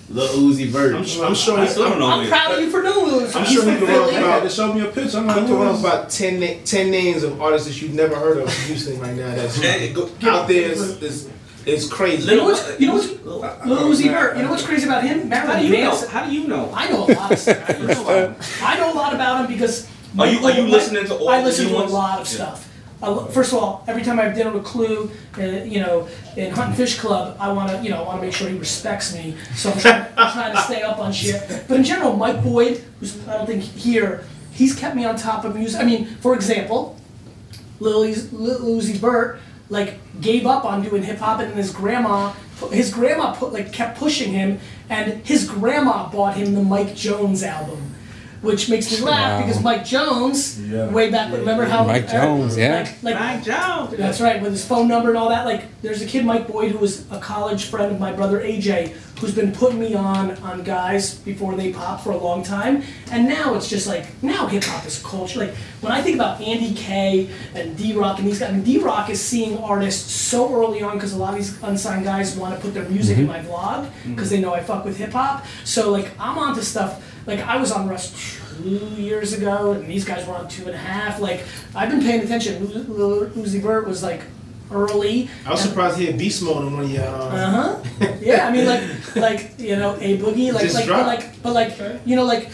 [0.08, 0.94] Lil Uzi Vert.
[0.96, 1.58] I'm, sure- I'm sure.
[1.60, 2.08] I still don't know.
[2.08, 3.36] I'm who- proud of you for knowing this.
[3.36, 4.14] I'm He's sure from he can Philly.
[4.16, 4.44] run about.
[4.44, 5.18] to show me a picture.
[5.18, 8.38] I'm I gonna can run about 10, 10 names of artists that you've never heard
[8.38, 9.34] of in Houston right now.
[9.36, 9.60] That's
[9.94, 11.30] go- out there is, is,
[11.66, 12.30] is crazy.
[12.32, 13.09] You know what's you know what's
[13.66, 14.38] Lil Uzi Vert?
[14.38, 15.30] You know what's crazy about him?
[15.32, 16.07] How do Marilyn you know?
[16.07, 16.72] How do you know?
[16.74, 17.70] I know a lot of stuff.
[17.70, 19.89] I know, I know a lot about him because.
[20.18, 22.72] Are you- are you listening to all I listen to a lot of stuff.
[23.03, 26.07] I First of all, every time I have dinner with Clue, uh, you know,
[26.38, 28.47] in Hunt and Fish Club, I want to, you know, I want to make sure
[28.47, 29.36] he respects me.
[29.55, 31.66] So I'm trying, I'm trying to stay up on shit.
[31.68, 35.43] But in general, Mike Boyd, who's I don't think here, he's kept me on top
[35.43, 35.82] of music.
[35.82, 36.95] I mean, for example,
[37.82, 39.39] Lily's Lil Uzi Vert
[39.70, 42.34] like gave up on doing hip hop, and his grandma,
[42.72, 44.59] his grandma put like kept pushing him,
[44.89, 47.95] and his grandma bought him the Mike Jones album.
[48.46, 49.46] Which makes me laugh Wow.
[49.46, 50.88] because Mike Jones, Yeah.
[50.89, 52.88] way back, remember how Mike uh, Jones, yeah.
[53.02, 53.98] like, like Mike Jones.
[53.98, 55.46] that's right, with his phone number and all that.
[55.46, 58.93] Like, there's a kid, Mike Boyd, who was a college friend of my brother AJ,
[59.20, 62.84] who's been putting me on on guys before they pop for a long time.
[63.12, 65.39] And now it's just like now hip hop is culture.
[65.39, 68.64] Like when I think about Andy K and D Rock and these guys, I mean,
[68.64, 72.36] D Rock is seeing artists so early on because a lot of these unsigned guys
[72.36, 73.22] want to put their music mm-hmm.
[73.22, 75.46] in my vlog because they know I fuck with hip hop.
[75.64, 77.02] So like I'm onto stuff.
[77.26, 78.11] Like I was on Rush
[78.57, 81.19] two years ago, and these guys were on two and a half.
[81.19, 82.65] Like I've been paying attention.
[82.67, 84.21] Uzi- Vert was like
[84.71, 85.30] early.
[85.45, 87.03] I was surprised he had beast mode on one of your.
[87.03, 88.15] Uh, Uh huh.
[88.21, 91.53] Yeah, I mean, like, like you know, a boogie, like, Just like, but like, but
[91.53, 92.49] like, you know, like,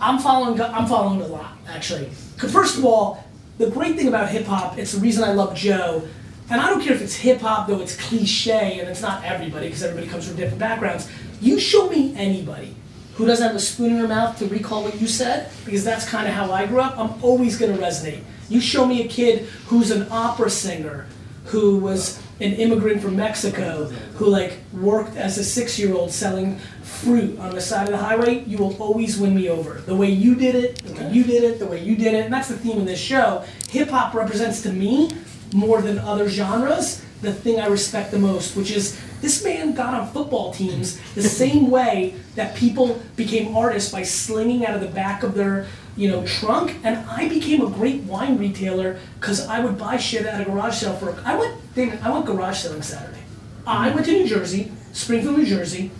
[0.00, 2.08] I'm following, I'm following a lot actually.
[2.38, 3.24] First of all,
[3.58, 6.02] the great thing about hip hop, it's the reason I love Joe,
[6.48, 9.66] and I don't care if it's hip hop though it's cliche and it's not everybody
[9.66, 11.08] because everybody comes from different backgrounds.
[11.40, 12.74] You show me anybody
[13.20, 16.08] who doesn't have a spoon in her mouth to recall what you said, because that's
[16.08, 16.98] kind of how I grew up.
[16.98, 18.22] I'm always going to resonate.
[18.48, 21.06] You show me a kid who's an opera singer
[21.44, 26.58] who was an immigrant from Mexico who like worked as a six year old selling
[26.82, 29.82] fruit on the side of the highway, you will always win me over.
[29.82, 32.24] The way you did it, the way you did it, the way you did it,
[32.24, 33.44] and that's the theme of this show.
[33.68, 35.10] Hip hop represents to me
[35.52, 39.94] more than other genres the thing I respect the most, which is this man got
[39.94, 44.88] on football teams the same way that people became artists by slinging out of the
[44.88, 45.66] back of their
[45.96, 46.76] you know trunk.
[46.82, 50.78] And i became a great wine retailer because i would buy shit at a garage
[50.78, 53.22] sale for i went Daymond, i went garage selling saturday.
[53.66, 55.90] I went to new jersey springfield new jersey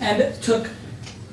[0.00, 0.70] and took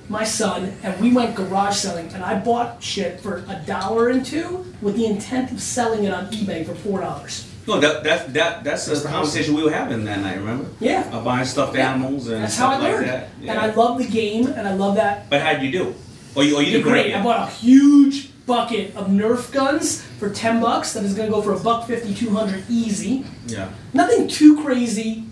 [0.08, 2.08] my son and we went garage selling.
[2.14, 6.14] And i bought shit for a dollar and two with the intent of selling it
[6.14, 10.06] on ebay for four dollars No, that, that, that, that's the conversation we were having
[10.06, 10.70] that night, remember?
[10.80, 11.10] Yeah.
[11.16, 13.30] Of buying stuffed animals and that's how stuff i like learned that.
[13.42, 15.96] and i love the game and i love that But how'd you do?
[16.36, 17.16] Or you, or you did didn't put it great.
[17.16, 20.94] I bought a huge bucket of Nerf guns for ten bucks.
[20.94, 23.26] That is going to go for a buck fifty, two hundred easy.
[23.48, 23.70] Yeah.
[23.94, 25.24] Nothing too crazy,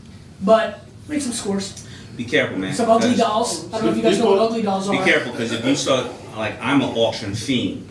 [0.42, 0.80] but
[1.10, 1.86] make some scores.
[2.16, 2.74] Be careful, man.
[2.74, 3.68] Some ugly 'cause- dolls.
[3.74, 4.98] I don't know if you guys know what ugly dolls are.
[4.98, 7.90] Be careful, because if you start, like, I'm an auction fiend.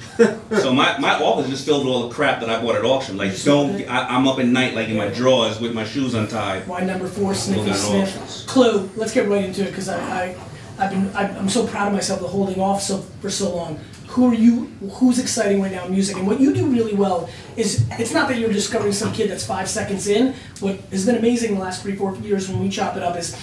[0.51, 3.17] so my, my office is filled with all the crap that I bought at auction.
[3.17, 6.67] Like, don't, I, I'm up at night, like, in my drawers with my shoes untied.
[6.67, 8.09] Why number four, Sniffy Sniff.
[8.09, 8.45] auctions.
[8.47, 8.91] Clue.
[8.97, 10.37] Let's get right into it because I, I,
[10.79, 13.79] I've been, I'm I'm so proud of myself for holding off so for so long.
[14.09, 14.67] Who are you?
[14.95, 16.17] Who's exciting right now in music?
[16.17, 19.47] And what you do really well is it's not that you're discovering some kid that's
[19.47, 20.35] five seconds in.
[20.61, 23.41] What has been amazing the last three, four years when we chop it up is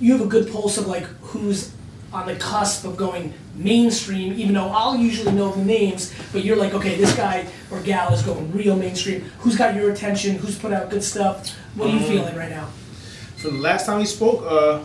[0.00, 1.72] you have a good pulse of like who's
[2.12, 6.56] on the cusp of going mainstream, even though I'll usually know the names, but you're
[6.56, 9.22] like, okay, this guy or gal is going real mainstream.
[9.40, 10.36] Who's got your attention?
[10.36, 11.50] Who's put out good stuff?
[11.74, 12.68] What are you feeling right now?
[13.36, 14.82] From the last time he spoke, uh,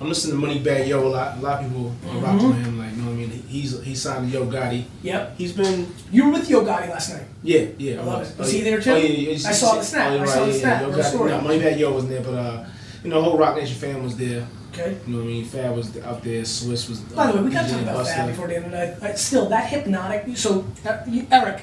[0.00, 1.38] I'm listening to Moneybagg Yo a lot.
[1.38, 2.78] A lot of people are rocking with him.
[2.78, 3.30] Like, you know what I mean?
[3.30, 4.84] He's he signed Yo Gotti.
[5.02, 5.38] Yep.
[5.38, 7.24] He's been You were with Yo Gotti last night.
[7.42, 8.00] yeah yeah.
[8.00, 8.30] I love was.
[8.30, 8.38] it.
[8.38, 8.90] Was he there too?
[8.90, 9.48] Oh, yeah, yeah, yeah.
[9.48, 10.10] I saw the snap.
[10.10, 10.82] Oh, yeah, I saw the yeah, snap.
[10.82, 11.28] Yo The Gotti-.
[11.28, 12.64] No, Moneybagg Yo wasn't there, but uh,
[13.04, 14.46] you know, whole Roc Nation fam was there.
[14.72, 14.98] Okay.
[15.06, 15.44] You know what I mean?
[15.46, 16.44] Fab was out there.
[16.44, 17.00] Swiss was.
[17.00, 18.14] By the way, we got to talk about Busta.
[18.14, 19.02] Fab before the end of the night.
[19.02, 20.36] Uh, still, that hypnotic.
[20.36, 21.62] So, uh, you- Eric,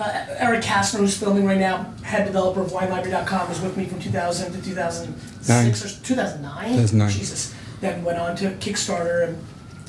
[0.00, 4.00] uh, Eric Kastner, who's filming right now, head developer of WineLibrary.com, was with me from
[4.00, 6.68] 2000 to 2006 or 2009.
[6.70, 7.10] 2009.
[7.10, 7.54] Jesus.
[7.80, 9.38] Then went on to Kickstarter and,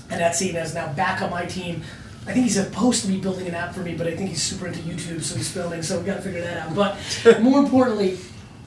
[0.09, 1.81] and Etsy, and is now back on my team.
[2.27, 4.43] I think he's supposed to be building an app for me, but I think he's
[4.43, 5.81] super into YouTube, so he's filming.
[5.81, 6.75] So we got to figure that out.
[6.75, 8.17] But more importantly,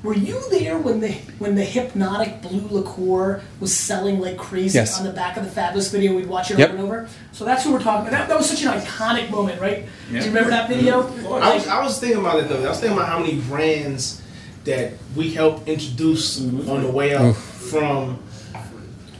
[0.02, 4.98] Were you there when the when the hypnotic blue liqueur was selling like crazy Yes.
[4.98, 6.14] on the back of the Fabolous video?
[6.14, 6.70] We'd watch it Yep.
[6.70, 7.08] over and over.
[7.30, 8.18] So that's what we're talking about.
[8.18, 9.86] That, that was such an iconic moment, right?
[10.10, 11.06] Do you remember that video?
[11.28, 12.64] I was, I was thinking about it though.
[12.64, 14.20] I was thinking about how many brands
[14.64, 16.68] that we helped introduce mm-hmm.
[16.68, 18.18] on the way up from.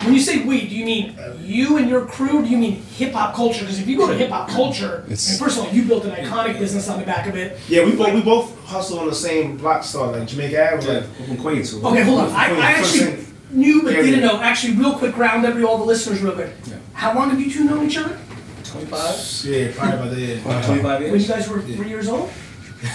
[0.05, 2.43] When you say we, do you mean you and your crew?
[2.43, 3.61] Do you mean hip hop culture?
[3.61, 6.05] Because if you go to hip hop culture, It's- and first of all, you built
[6.05, 7.59] an iconic business on the back of it.
[7.69, 10.87] Yeah, we both we both hustle on the same block star, like Jamaica Ave.
[10.95, 11.71] Like, We're from Queens.
[11.71, 12.31] so- Okay, hold on.
[12.33, 14.41] I, I actually knew but Yeah, didn't know.
[14.41, 16.51] Actually, real quick, round every all the listeners real quick.
[16.95, 18.19] How long have you two known each other?
[18.65, 19.45] 25?
[19.45, 20.41] yeah, probably about that.
[20.41, 22.31] About 25 When you guys were three years old?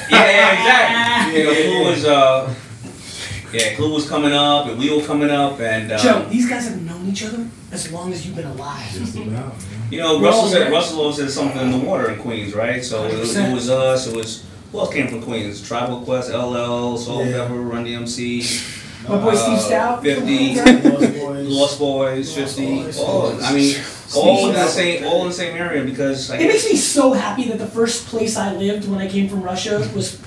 [0.09, 1.39] Yeah, yeah, exactly.
[1.39, 1.53] You know,
[1.83, 2.53] Clue was, uh,
[3.53, 6.67] yeah, Clue was coming up, and we were coming up, and, uh, Joe, these guys
[6.67, 9.15] have known each other as long as you've been alive.
[9.91, 10.71] you know, We're Russell said.
[10.71, 12.83] Russell always said something in the water in Queens, right?
[12.83, 15.65] So it was, it was us, it was, who else came from Queens?
[15.65, 17.43] Tribal Quest, LL, Soul Yeah.
[17.43, 18.83] Pepper, Run DMC.
[19.07, 20.03] My boy Steve uh, Stoute.
[20.03, 20.83] 50, Lost
[21.13, 21.49] Boyz.
[21.49, 22.99] Lost Boyz, 50, Boys.
[22.99, 23.75] all, I mean,
[24.15, 27.13] all in that same, all in the same area because I It makes me so
[27.13, 30.19] happy that the first place I lived when I came from Russia was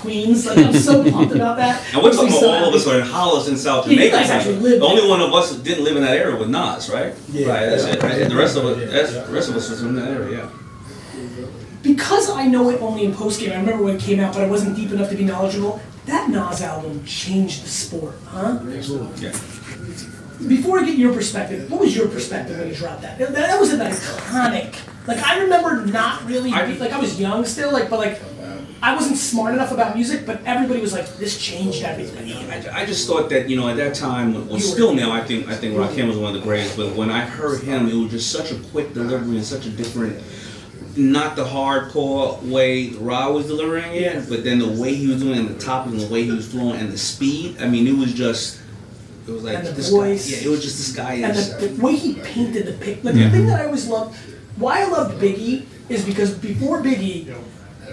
[0.00, 0.46] Queens.
[0.46, 1.82] Like I'm so pumped about that.
[1.94, 3.92] and we're talking me about so all of us are in Hollis in South Yeah,
[3.92, 4.16] you Jamaica.
[4.16, 6.48] guys actually live the only one of us that didn't live in that area was
[6.48, 7.14] Nas, right?
[7.30, 7.48] Yeah.
[7.48, 8.02] Right, that's it.
[8.02, 8.28] Right?
[8.28, 9.22] The rest of us, Yeah.
[9.22, 10.38] the rest of us was from that area.
[10.38, 11.46] Yeah.
[11.82, 13.52] because I know it only in post game.
[13.52, 15.80] I remember when it came out, but I wasn't deep enough to be knowledgeable.
[16.06, 18.58] That Nas album changed the sport, huh?
[18.74, 19.26] Absolutely.
[19.26, 19.36] Yeah.
[20.46, 23.18] Before I get your perspective, what was your perspective when you dropped that?
[23.18, 24.76] That, that was an iconic.
[25.06, 28.20] Like I remember not really I- like I was young still, like but like
[28.80, 32.86] I wasn't smart enough about music, but everybody was like, "This changed everything." I, I
[32.86, 35.74] just thought that you know at that time, well, still now I think I think
[35.74, 36.76] Rakim was one of the greatest.
[36.76, 39.70] But when I heard him, it was just such a quick delivery and such a
[39.70, 40.22] different,
[40.96, 44.24] not the hardcore way Ra was delivering it, Yeah.
[44.28, 46.30] but then the way he was doing it, and the topic and the way he
[46.30, 47.56] was flowing and the speed.
[47.60, 48.60] I mean, it was just.
[49.26, 50.30] It was like And the this voice.
[50.30, 50.36] guy.
[50.38, 51.54] Yeah, it was just this guy And is.
[51.58, 53.24] the, the way he painted the pic, like Yeah.
[53.24, 54.16] the thing that I always loved,
[54.56, 57.34] why I loved Biggie is because before Biggie,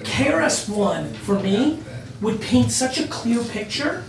[0.06, 1.84] KRS One for me
[2.22, 4.04] would paint such a clear picture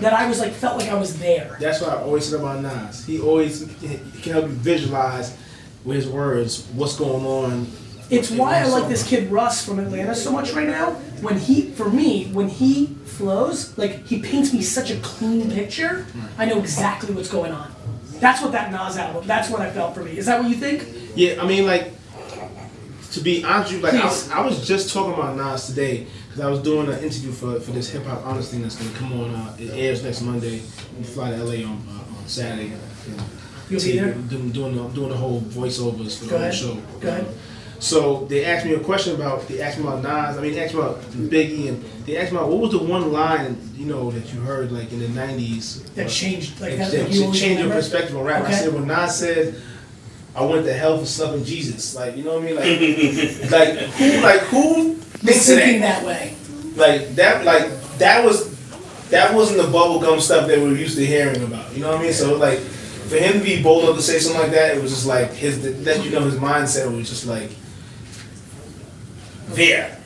[0.00, 1.56] that I was like felt like I was there.
[1.60, 3.06] That's what I always said about Nas.
[3.06, 5.36] He always can help you visualize
[5.84, 7.66] with his words what's going on.
[8.10, 10.90] It's why I like this kid Russ from Atlanta so much right now.
[11.22, 16.04] When he, for me, when he flows, like he paints me such a clean picture,
[16.36, 17.72] I know exactly what's going on.
[18.20, 19.26] That's what that Nas album.
[19.26, 20.18] That's what I felt for me.
[20.18, 20.86] Is that what you think?
[21.14, 21.92] Yeah, I mean, like,
[23.12, 26.06] to be honest, with you, like, I, was- I was just talking about Nas today
[26.28, 28.96] because I was doing an interview for, for this hip hop honors thing that's gonna
[28.98, 29.34] come on.
[29.34, 30.62] Uh, it airs next Monday.
[30.98, 32.72] We fly to LA on uh, on Saturday.
[33.68, 34.12] You'll be there.
[34.14, 36.54] Doing, doing, the, doing the whole voiceovers for the Go whole ahead.
[36.54, 36.74] show.
[37.00, 37.26] Go ahead.
[37.80, 40.38] So they asked me a question about they asked me about Nas.
[40.38, 42.78] I mean, they asked me about Biggie, and they asked me about what was the
[42.78, 46.92] one line you know that you heard like in the '90s That changed, like that,
[46.92, 47.08] that.
[47.10, 48.44] that changed your perspective on rap.
[48.44, 49.60] I said when Nas said,
[50.34, 53.78] "I went to hell for sucking Jesus," like you know what I mean, like, like
[53.94, 56.02] who, like who thinks of Thinking that?
[56.02, 56.34] that way.
[56.76, 58.50] Like that, like that was
[59.10, 61.72] that wasn't the bubblegum stuff that we're used to hearing about.
[61.74, 62.12] You know what I mean?
[62.12, 64.90] So like for him to be bold enough to say something like that, it was
[64.90, 67.50] just like his that you know his mindset was just like
[69.48, 69.98] there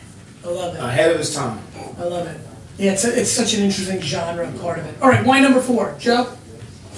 [0.45, 0.81] I love it.
[0.81, 1.61] ahead of his time.
[1.99, 2.41] I love it.
[2.79, 5.01] Yeah, it's, a, it's such an interesting genre part of it.
[5.01, 5.97] All right, wine number four.
[5.99, 6.37] Joe,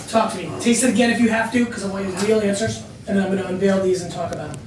[0.08, 0.50] talk to me.
[0.60, 3.26] Taste it again if you have to, because I want your real answers, and I'm
[3.30, 4.62] going to unveil these and talk about them.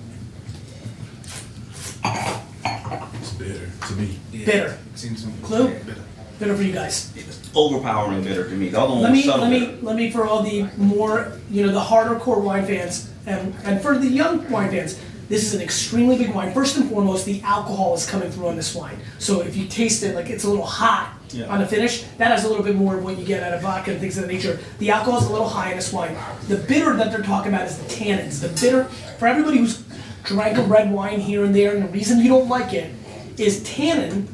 [3.22, 4.20] It's bitter to me.
[4.32, 4.78] Bitter.
[4.96, 5.68] Seems Clue?
[5.86, 6.02] bitter.
[6.40, 7.14] Bitter for you guys.
[7.54, 8.70] overpowering bitter to me.
[8.70, 11.38] The other one Let was me subtle let me let me for all the more
[11.52, 15.44] you know the harder core wine fans and and for the young wine fans, this
[15.44, 16.52] is an extremely big wine.
[16.52, 18.98] First and foremost, the alcohol is coming through on this wine.
[19.20, 21.48] So if you taste it, like it's a little hot Yeah.
[21.48, 23.62] on the finish, that has a little bit more of what you get out of
[23.62, 24.60] vodka and things of that nature.
[24.80, 26.18] The alcohol is a little high in this wine.
[26.48, 28.42] The bitter that they're talking about is the tannins.
[28.42, 28.86] The bitter
[29.18, 29.84] for everybody who's
[30.24, 32.94] drank a red wine here and there, and the reason you don't like it
[33.38, 34.28] is tannin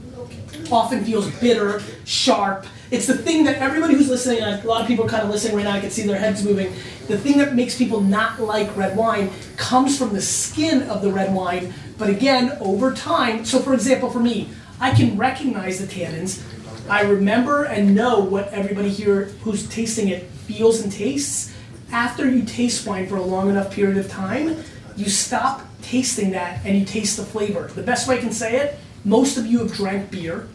[0.72, 2.66] often feels bitter, sharp.
[2.90, 5.56] It's the thing that everybody who's listening, a lot of people are kind of listening
[5.56, 6.74] right now, I can see their heads moving.
[7.08, 11.12] The thing that makes people not like red wine comes from the skin of the
[11.12, 13.46] red wine, but again, over time.
[13.46, 16.42] So, for example, for me, I can recognize the tannins.
[16.90, 21.54] I remember and know what everybody here who's tasting it feels and tastes.
[21.92, 24.64] After you taste wine for a long enough period of time,
[24.96, 27.70] you stop tasting that and you taste the flavor.
[27.76, 30.48] The best way I can say it, most of you have drank beer,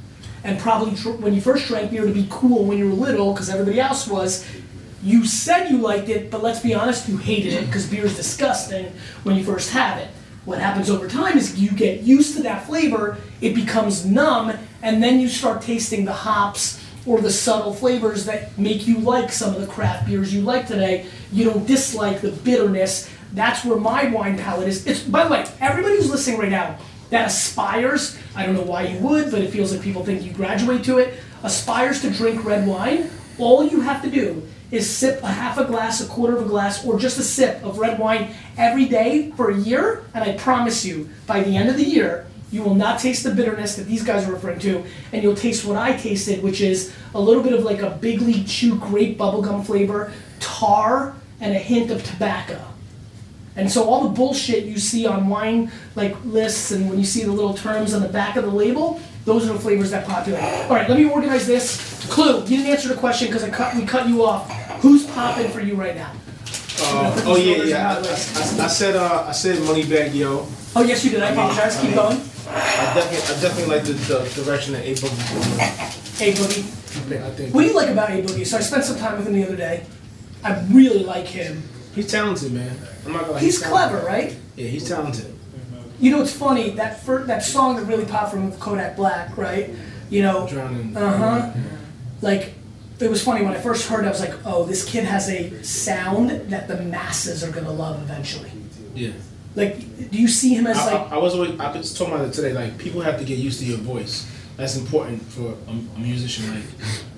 [0.43, 3.33] and probably dr- when you first drank beer to be cool when you were little,
[3.33, 4.47] because everybody else was,
[5.03, 8.16] you said you liked it, but let's be honest, you hated it because beer is
[8.16, 10.09] disgusting when you first have it.
[10.45, 15.03] What happens over time is you get used to that flavor, it becomes numb, and
[15.03, 19.55] then you start tasting the hops or the subtle flavors that make you like some
[19.55, 21.07] of the craft beers you like today.
[21.32, 23.09] You don't dislike the bitterness.
[23.32, 24.86] That's where my wine palate is.
[24.86, 26.76] It's by the way, everybody who's listening right now
[27.11, 30.32] that aspires, I don't know why you would, but it feels like people think you
[30.32, 35.23] graduate to it, aspires to drink red wine, all you have to do is sip
[35.23, 37.99] a half a glass, a quarter of a glass, or just a sip of red
[37.99, 41.85] wine every day for a year, and I promise you, by the end of the
[41.85, 45.37] year, you will not taste the bitterness that these guys are referring to, and you'll
[45.37, 48.77] taste what I tasted, which is a little bit of like a Big League Chew
[48.79, 52.59] grape bubblegum flavor, tar, and a hint of tobacco.
[53.57, 57.25] And so all the bullshit you see on wine like lists and when you see
[57.25, 60.43] the little terms on the back of the label, those are the flavors that populate.
[60.43, 62.07] All right, let me organize this.
[62.11, 64.51] Clue, you didn't answer the question because I cut we cut you off.
[64.81, 66.12] Who's popping for you right now?
[66.81, 67.91] Uh, oh yeah, yeah.
[67.91, 70.47] I, I, I, I said uh, I said Moneybagg Yo.
[70.75, 71.23] Oh yes, you did.
[71.23, 71.81] I apologize.
[71.81, 72.20] Keep going.
[72.49, 76.31] I definitely I definitely like the, the direction that A Boogie's going.
[76.31, 76.79] A Boogie.
[77.25, 78.47] I think What do you like about A Boogie?
[78.47, 79.87] So I spent some time with him the other day.
[80.45, 81.62] I really like him.
[81.95, 82.77] he's talented, man.
[83.07, 83.41] I'm not gonna lie.
[83.41, 84.37] He's clever, right?
[84.57, 85.32] Yeah, he's talented.
[86.03, 89.71] You know, it's funny that fir- that song that really popped from Kodak Black, right?
[90.11, 91.53] You know, Uh huh.
[92.21, 92.55] Like,
[92.99, 94.09] it was funny when I first heard it.
[94.09, 98.03] I was like, "Oh, this kid has a sound that the masses are gonna love
[98.03, 98.51] eventually."
[98.97, 99.13] Yeah.
[99.55, 101.13] Like, do you see him as I, like?
[101.13, 102.53] I, I was always, I was talking about it today.
[102.53, 104.27] Like people have to get used to your voice.
[104.57, 106.53] That's important for a, a musician.
[106.55, 106.65] Like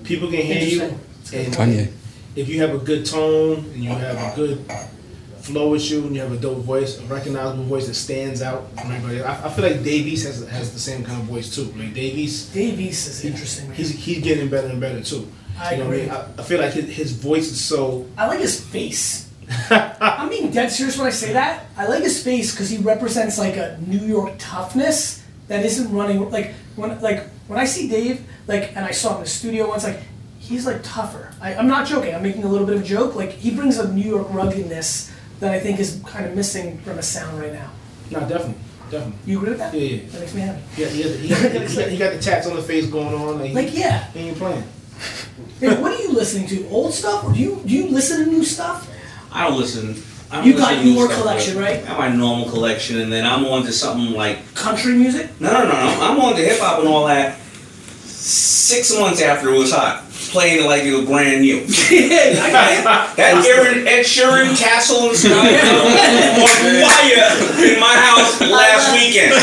[0.03, 1.91] people can hear you, and Kanye.
[2.35, 4.63] if you have a good tone and you have a good
[5.45, 8.67] flow with you and you have a dope voice, a recognizable voice that stands out
[8.79, 9.21] from everybody.
[9.21, 11.65] I, I feel like Davies has has the same kind of voice too.
[11.77, 13.67] Like Davies, Davies is interesting.
[13.67, 13.77] Man.
[13.77, 15.27] he's he's getting better and better too.
[15.59, 16.11] I you know what I agree.
[16.11, 16.11] mean?
[16.11, 18.07] I, I feel like his, his voice is so.
[18.17, 19.31] I like his face.
[19.69, 21.65] I'm being dead serious when I say that.
[21.77, 26.31] I like his face because he represents like a New York toughness that isn't running
[26.31, 29.69] like when like when I see Dave like and I saw him in the studio
[29.69, 29.99] once like
[30.39, 31.31] he's like tougher.
[31.39, 32.15] I, I'm not joking.
[32.15, 33.13] I'm making a little bit of a joke.
[33.13, 36.97] Like he brings a New York ruggedness that I think is kind of missing from
[36.99, 37.69] a sound right now.
[38.11, 38.55] No, definitely,
[38.91, 39.13] definitely.
[39.25, 39.73] You agree with that?
[39.73, 40.09] Yeah, yeah.
[40.11, 40.61] That makes me happy.
[40.77, 43.13] Yeah, he, has, he, got, he, got, he got the tats on the face going
[43.13, 43.39] on.
[43.39, 44.03] Like, he- Like yeah.
[44.11, 44.63] he ain't playing.
[45.59, 46.67] Hey, what are you listening to?
[46.69, 48.89] Old stuff or do you do you listen to new stuff?
[49.31, 50.01] I don't listen.
[50.31, 51.83] I don't You listen got to new your stuff, collection, but right?
[51.83, 55.29] I have my normal collection, and then I'm on to something like Country music?
[55.41, 55.97] no, no, no, no.
[56.01, 57.37] I'm on to hip hop and all that.
[57.39, 61.57] Six months after it was hot, playing it like it was brand new.
[61.91, 62.83] yeah, I got it.
[63.17, 66.51] That Aaron, Ed Sheeran, Castle in Sky on
[66.83, 67.27] fire
[67.63, 69.33] in my house last weekend.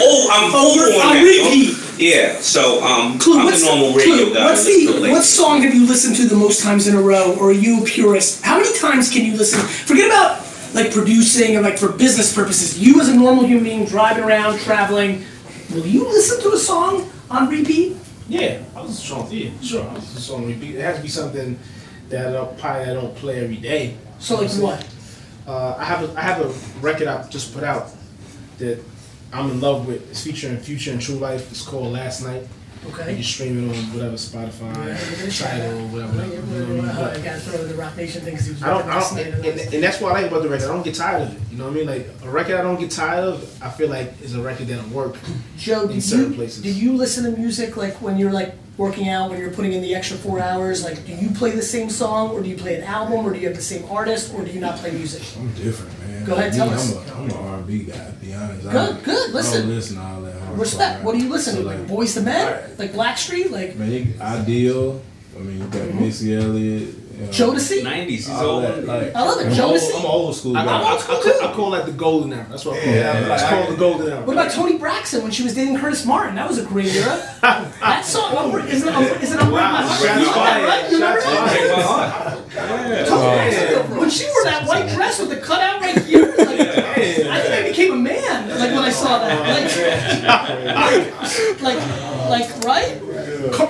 [0.00, 1.22] Oh, I'm full on on that.
[1.22, 1.82] repeat.
[1.98, 4.44] Yeah, so um, Clue, I'm what's, the normal radio Clue, guy.
[4.44, 7.48] what's the what song have you listened to the most times in a row, or
[7.50, 8.42] are you a purist?
[8.44, 9.60] How many times can you listen?
[9.60, 10.44] Forget about
[10.74, 12.78] like producing and like for business purposes.
[12.78, 15.24] You as a normal human being driving around, traveling,
[15.72, 17.96] will you listen to a song on repeat?
[18.28, 19.28] Yeah, I was strong.
[19.30, 19.88] Yeah, sure.
[19.88, 20.76] I was just on repeat.
[20.76, 21.58] It has to be something
[22.08, 23.96] that uh, probably I don't play every day.
[24.18, 24.88] So like what?
[25.46, 27.88] Uh, I have a I have a record I just put out
[28.58, 28.82] that
[29.32, 30.10] I'm in love with.
[30.10, 31.50] It's featuring Future and True Life.
[31.50, 32.46] It's called Last Night.
[32.84, 33.14] You Okay.
[33.14, 34.72] can stream it on whatever Spotify,
[35.38, 36.24] Tidal, whatever.
[36.26, 37.20] You know what I mean?
[37.20, 39.18] I gotta throw in the Roc Nation thing because he was I don't, I don't,
[39.18, 40.64] and, and, and that's what I like about the record.
[40.70, 41.40] I don't get tired of it.
[41.52, 41.86] You know what I mean?
[41.86, 43.62] Like a record I don't get tired of.
[43.62, 45.16] I feel like is a record that'll work.
[45.56, 46.62] Joe, in did certain you places.
[46.62, 49.82] do you listen to music like when you're like working out, when you're putting in
[49.82, 50.84] the extra four hours?
[50.84, 53.38] Like, do you play the same song, or do you play an album, or do
[53.38, 55.22] you have the same artist, or do you not play music?
[55.38, 56.24] I'm different, man.
[56.24, 56.96] Go ahead, tell Me, us.
[56.96, 58.66] I'm a, I'm an R&B guy, to be honest.
[58.66, 59.60] I Good, don't- good, I listen.
[59.62, 61.04] don't listen to all that hardcore Respect.
[61.04, 61.66] What do you listen So, to?
[61.66, 65.00] Like Boyz II Men, like Blackstreet, like Man, Ideal.
[65.34, 66.00] I mean, you got mm-hmm.
[66.00, 66.94] Missy Elliott.
[67.16, 67.82] You know, Jodeci.
[67.82, 68.26] Nineties.
[68.26, 68.62] He's old.
[68.84, 69.58] like, I love it, Jodeci.
[69.58, 69.98] I'm old, Jodeci.
[70.00, 70.66] I'm old school I, I.
[70.66, 71.16] I, I, call,
[71.50, 72.46] I call that the golden era.
[72.50, 73.20] That's what I call Yeah, it.
[73.32, 74.20] It's like- called the golden era.
[74.24, 76.34] What about Toni Braxton when she was dating Curtis Martin?
[76.34, 77.16] That was a great era.
[77.42, 79.22] that song, Unbreak- isn't it?
[79.22, 80.00] Isn't it Unbreak My Heart?
[80.02, 80.68] Shots You know that, fired.
[80.68, 80.90] right?
[80.90, 81.52] You remember Shots
[82.54, 82.56] that?
[82.56, 83.06] fired.
[83.86, 87.54] Toni- When she wore that white dress with the cutout right here, like, I think
[87.54, 88.48] I became a man.
[88.50, 89.40] Like when I saw that.
[89.48, 89.72] Like,
[91.78, 91.80] like,
[92.28, 93.00] like, right?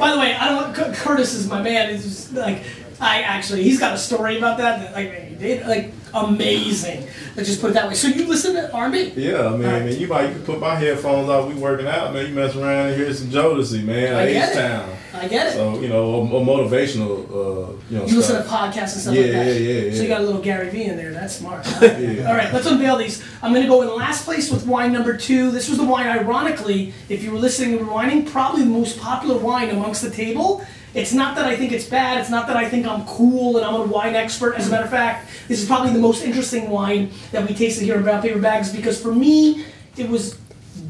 [0.01, 0.75] By the way, I don't.
[0.75, 1.91] Cur- Curtis is my man.
[1.91, 2.63] He's just like,
[3.01, 4.81] I actually, he's got a story about that.
[4.81, 7.07] that like, he did like amazing.
[7.37, 7.95] Let's just put it that way.
[7.95, 9.13] So you listen to R&B?
[9.17, 9.85] Yeah, I mean, Alright.
[9.85, 11.49] man, you might you can put my headphones off.
[11.49, 12.27] We working out, man.
[12.27, 14.15] You mess around and hear some Jodeci, man.
[14.17, 14.57] I get it.
[14.57, 14.97] H-Town.
[15.15, 15.53] I get it.
[15.55, 18.07] So you know, a, a motivational, uh, you know.
[18.07, 19.47] You listen to podcasts and stuff Yeah, like that.
[19.47, 19.95] yeah, yeah, yeah.
[19.95, 21.13] So you got a little Gary Vee in there.
[21.13, 21.67] That's smart.
[22.07, 22.29] Yeah.
[22.29, 23.23] All right, let's unveil these.
[23.43, 25.51] I'm going to go in last place with wine number two.
[25.51, 29.39] This was the wine, ironically, if you were listening and rewinding, probably the most popular
[29.39, 30.65] wine amongst the table.
[30.97, 32.19] It's not that I think it's bad.
[32.19, 34.55] It's not that I think I'm cool and I'm a wine expert.
[34.55, 37.85] As a matter of fact, this is probably the most interesting wine that we tasted
[37.85, 39.67] here in Brown Paper Bags because for me,
[39.99, 40.39] it was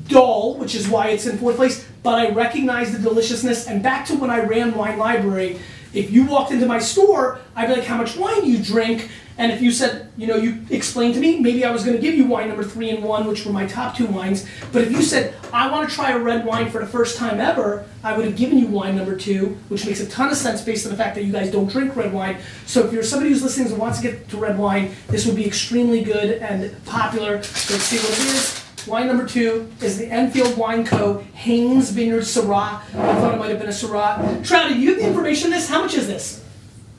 [0.06, 3.66] dull, which is why it's in fourth place, but I recognize the deliciousness.
[3.66, 5.58] And back to when I ran Wine Library,
[5.96, 9.08] if you walked into my store, I'd be like, "How much wine do you drink?"
[9.38, 12.00] And if you said, you know, you explained to me, maybe I was going to
[12.00, 14.46] give you wine number three and one, which were my top two wines.
[14.72, 17.38] But if you said, I want to try a red wine for the first time
[17.38, 20.62] ever, I would have given you wine number two, which makes a ton of sense
[20.62, 22.38] based on the fact that you guys don't drink red wine.
[22.64, 25.36] So if you're somebody who's listening and wants to get to red wine, this would
[25.36, 27.36] be extremely good and popular.
[27.36, 28.65] Let's see what it is.
[28.86, 31.18] Wine number two is the Enfield Wine Co.
[31.34, 32.80] Haynes Vineyard Syrah.
[32.80, 34.18] I thought it might have been a Syrah.
[34.42, 35.68] Trouty, do you have the information on this?
[35.68, 36.44] How much is this?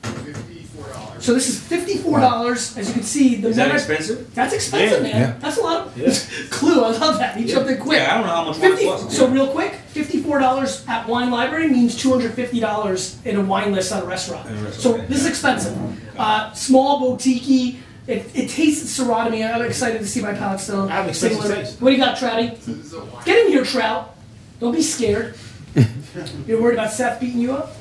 [0.02, 1.20] $54.
[1.22, 2.76] So this is fifty-four dollars.
[2.76, 4.32] As you can see, the Is that men expensive?
[4.34, 5.12] That's expensive, Yeah.
[5.12, 5.20] man.
[5.20, 5.38] Yeah.
[5.40, 5.86] That's a lot.
[5.88, 5.94] Of,
[6.50, 7.36] Clue, I love that.
[7.36, 7.98] He jumped in quick.
[7.98, 9.16] Yeah, I don't know how much wine it 50 was.
[9.16, 13.40] So real quick, fifty-four dollars at Wine Library means two hundred fifty dollars in a
[13.40, 14.46] wine list at a restaurant.
[14.74, 15.76] So this is expensive.
[16.18, 17.78] Uh, small boutique.
[18.08, 19.44] It, it tastes Syrah to me.
[19.44, 20.88] I'm excited to see my palate still.
[20.88, 21.62] I have expensive similar.
[21.62, 21.80] taste.
[21.80, 23.24] What do you got, Trouty?
[23.26, 24.16] Get in here, Trout.
[24.60, 25.36] Don't be scared.
[26.46, 27.76] You're worried about Seth beating you up?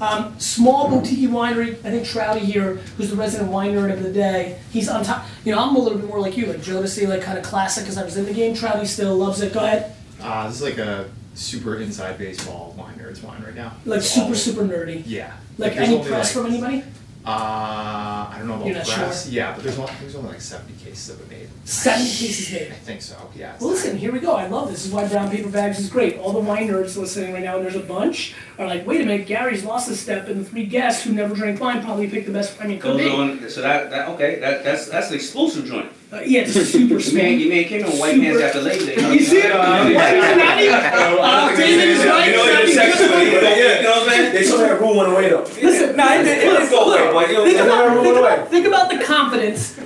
[0.00, 1.72] Um, small boutique winery.
[1.84, 5.26] I think Trouty here, who's the resident wine nerd of the day, he's on top.
[5.44, 7.84] You know, I'm a little bit more like you, like Jodeci, like kind of classic
[7.84, 8.54] because I was in the game.
[8.54, 9.52] Trouty still loves it.
[9.52, 9.94] Go ahead.
[10.20, 13.74] Uh, this is like a super inside baseball wine nerds wine right now.
[13.84, 15.02] Like It's super, all- super nerdy.
[15.04, 15.34] Yeah.
[15.58, 16.82] Like there's any press like- from anybody?
[17.26, 19.24] Uh, I don't know about You're not press.
[19.24, 19.32] sure?
[19.32, 21.48] Yeah, but there's only, there's only like 70 cases of it made.
[21.64, 22.68] Seven cases made.
[22.70, 23.16] I think so.
[23.34, 23.54] Yeah.
[23.54, 24.36] it's Well, listen, here we go.
[24.36, 24.76] I love this.
[24.76, 26.18] This is why brown paper bags is great.
[26.18, 29.04] All the wine nerds listening right now, and there's a bunch, are like, wait a
[29.04, 32.26] minute, Gary's lost a step, and the three guests who never drank wine probably picked
[32.26, 32.56] the best.
[32.60, 33.44] I mean, could Those be.
[33.44, 35.90] are so that, that okay, that that's that's the exclusive joint.
[36.12, 37.22] Uh, yeah, it's super You small.
[37.22, 39.12] man, you man came in white Super- pants after Labor Day.
[39.14, 39.50] You see it?
[39.50, 42.30] Uh, White man, not even- uh, David is right.
[42.30, 43.56] You know, It's you're not.
[43.56, 44.32] You know what I'm saying?
[44.32, 45.42] They still have room on the way though.
[45.42, 47.26] Listen, Nah, it didn't- go away, boy.
[47.26, 47.66] You know what I'm Think saying?
[47.66, 48.34] about, think, Roll away.
[48.34, 49.78] about, think about the confidence.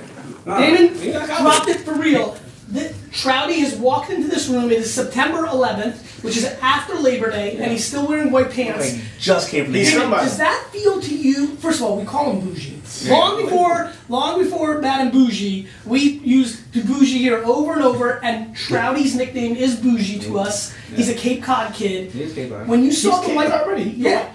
[0.45, 2.37] Daymond dropped it for real.
[2.69, 4.71] The, Trouty has walked into this room.
[4.71, 8.95] It is September 11th, which is after Labor Day, and he's still wearing white pants.
[9.19, 11.47] Just came from the He's Does that feel to you?
[11.57, 12.80] First of all, we call him bougie.
[13.07, 19.15] Long before, long before Madame Bougie, we used bougie here over and over, and Trouty's
[19.15, 20.73] nickname is bougie to us.
[20.95, 22.11] He's a Cape Cod kid.
[22.11, 22.67] He's Cape Cod.
[22.67, 23.83] When you saw the He's white, already.
[23.97, 24.31] yeah,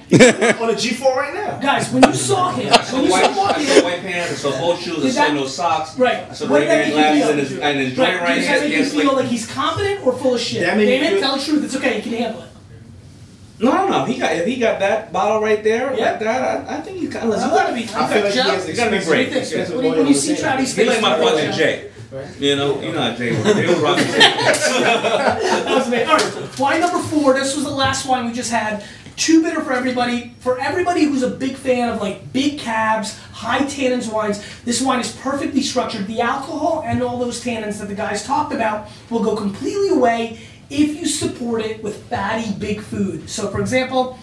[0.61, 1.59] on a G4 right now.
[1.61, 4.33] guys, when you saw him, when you White, saw walk I in, saw white pants,
[4.33, 5.99] I saw both shoes, I Did saw that- no socks.
[5.99, 6.25] Right.
[6.31, 7.31] I saw What Ray did that Ban make you glasses feel?
[7.31, 8.23] and his, and his joint Right.
[8.23, 8.61] right Does that here.
[8.63, 10.61] make you Yes, feel like, like he's confident or full of shit?
[10.63, 11.65] That made me Daymond, feel- tell the truth.
[11.65, 11.97] It's okay.
[11.99, 12.49] You can handle it.
[13.59, 14.05] No, no, no.
[14.05, 16.11] He got if he got that bottle right there, Yeah.
[16.13, 16.69] like that.
[16.69, 17.41] I, I think he's kind of.
[17.41, 17.81] You gotta be.
[17.83, 19.09] You I feel like he gotta, has you gotta be expensive- brave.
[19.09, 19.43] What do you think?
[19.43, 21.47] Expensive When you, oil when you on see the Trouty's He like my what brother
[21.47, 21.91] you Jay.
[22.39, 23.55] You know, you know how Jay was.
[23.55, 24.07] They was rocking.
[24.07, 26.09] That was amazing.
[26.09, 27.35] All right, wine number four.
[27.35, 28.85] This was the last wine we just had.
[29.17, 30.35] Too bitter for everybody.
[30.41, 35.01] For everybody who's a big fan of like big cabs, high tannins wines, this wine
[35.01, 36.07] is perfectly structured.
[36.07, 40.39] The alcohol and all those tannins that the guys talked about will go completely away
[40.71, 43.29] if you support it with fatty big food.
[43.29, 44.19] So, for example,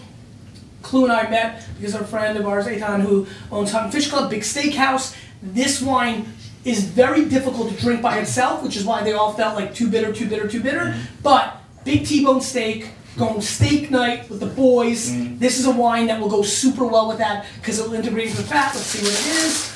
[0.82, 3.92] Clue and I met because of a friend of ours, Eitan, who owns Hunt and
[3.92, 5.16] Fish Club, big steakhouse.
[5.42, 6.26] This wine
[6.64, 9.90] is very difficult to drink by itself, which is why they all felt like too
[9.90, 10.80] bitter, too bitter, too bitter.
[10.80, 11.22] Mm-hmm.
[11.22, 15.10] But big T-bone steak, going steak night with the boys.
[15.10, 15.38] Mm.
[15.38, 18.28] This is a wine that will go super well with that because it will integrate
[18.28, 18.74] with the fat.
[18.74, 19.73] Let's see what it is.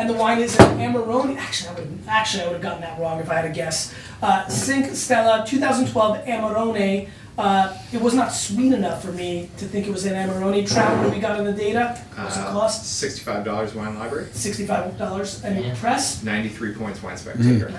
[0.00, 1.36] And the wine is an Amarone.
[1.36, 3.94] Actually, I would actually I would have gotten that wrong if I had to guess.
[4.22, 7.10] Uh, Cinque Stella 2012 Amarone.
[7.36, 10.66] Uh, it was not sweet enough for me to think it was an Amarone.
[10.66, 11.98] Trout, when we got in the data?
[12.16, 13.02] What's it Uh, cost?
[13.02, 14.28] $65 wine library.
[14.32, 15.44] Sixty-five dollars.
[15.44, 16.22] And press.
[16.22, 17.70] 93 points wine spectator.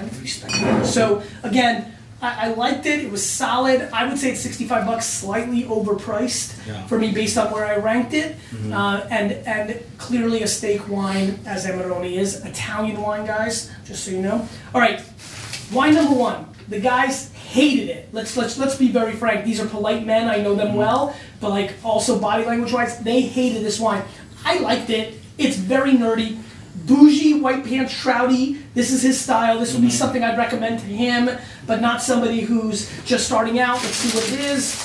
[0.86, 1.92] So again,
[2.22, 3.00] I, I liked it.
[3.04, 3.90] It was solid.
[3.92, 6.86] I would say it's sixty-five bucks, slightly overpriced Yeah.
[6.88, 8.36] for me based on where I ranked it.
[8.52, 8.74] Mm-hmm.
[8.74, 13.72] Uh, and and clearly a steak wine, as Amarone is, Italian wine, guys.
[13.86, 14.48] Just so you know.
[14.74, 15.02] All right,
[15.74, 16.46] wine number one.
[16.70, 18.10] The guys hated it.
[18.14, 19.44] Let's let's let's be very frank.
[19.44, 20.30] These are polite men.
[20.30, 20.58] I know Mm-hmm.
[20.68, 24.04] them well, but like also body language wise, they hated this wine.
[24.46, 25.16] I liked it.
[25.38, 26.38] It's very nerdy.
[26.86, 28.62] Bougie, white pants, shroudy.
[28.74, 29.60] This is his style.
[29.60, 31.30] This would be something I'd recommend to him,
[31.72, 33.76] but not somebody who's just starting out.
[33.76, 34.76] Let's see what it is.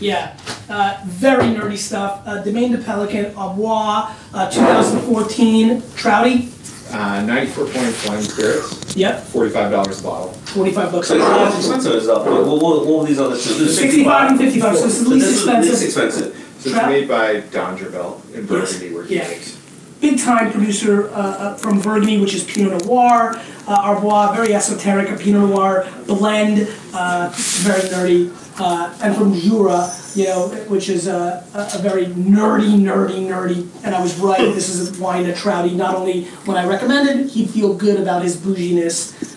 [0.00, 0.38] Yeah,
[0.70, 2.22] uh, very nerdy stuff.
[2.24, 6.54] Uh, Domaine de Pelican, Arbois, uh, 2014, Trouty.
[6.94, 8.96] Uh, 94 points wine spirits.
[8.96, 10.28] Yep, $45 a bottle.
[10.54, 11.08] 45 bucks.
[11.08, 12.18] So it's not as expensive as that.
[12.24, 13.54] What, what, what were these other two?
[13.54, 15.70] This is 65 and 55, so this is the least this is expensive.
[15.70, 16.54] least expensive.
[16.60, 19.26] So Trap- it's made by d'Angerville in Burgundy, where he Yeah.
[19.26, 19.57] makes.
[20.00, 23.34] Big time producer uh, uh, from Burgundy, which is Pinot Noir,
[23.66, 29.92] uh, Arbois, very esoteric, a Pinot Noir blend, uh, very nerdy, uh, and from Jura,
[30.14, 33.68] you know, which is a, a, very nerdy, nerdy, nerdy.
[33.84, 34.38] And I was right.
[34.54, 38.22] This is a wine that Trouty not only when I recommended, he'd feel good about
[38.22, 39.36] his bouginess.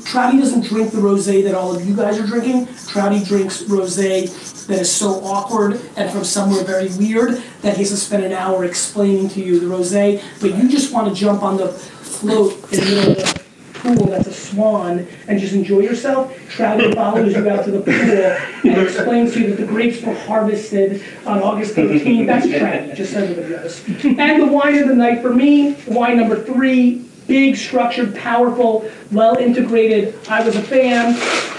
[0.00, 2.66] Trouty doesn't drink the rosé that all of you guys are drinking.
[2.66, 7.90] Trouty drinks rosé that is so awkward and from somewhere very weird that he has
[7.90, 10.22] to spend an hour explaining to you the rosé.
[10.40, 13.38] But you just want to jump on the float in the middle of the
[13.74, 16.36] pool that's a swan and just enjoy yourself.
[16.48, 20.14] Trouty follows you out to the pool and explains to you that the grapes were
[20.14, 22.26] harvested on August 13th.
[22.26, 23.84] That's Trouty, just so everybody knows.
[24.04, 29.36] And the wine of the night for me, wine number three, big, structured, powerful, well
[29.36, 30.18] integrated.
[30.28, 31.14] I was a fan.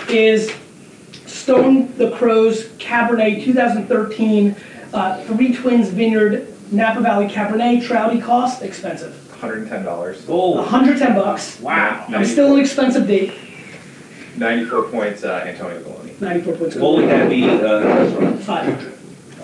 [0.09, 0.51] Is
[1.25, 4.55] Stone the Crows Cabernet 2013,
[4.93, 7.81] uh, Three Twins Vineyard Napa Valley Cabernet.
[7.83, 9.13] Trouty cost expensive.
[9.39, 10.25] $110.
[10.27, 11.59] Oh, 110 bucks.
[11.61, 12.05] Wow.
[12.09, 13.33] I'm still an expensive date.
[14.35, 16.19] 94 points, uh, Antonio Galloni.
[16.19, 16.75] 94 points.
[16.75, 17.47] what would that be?
[17.49, 18.93] Uh, 500.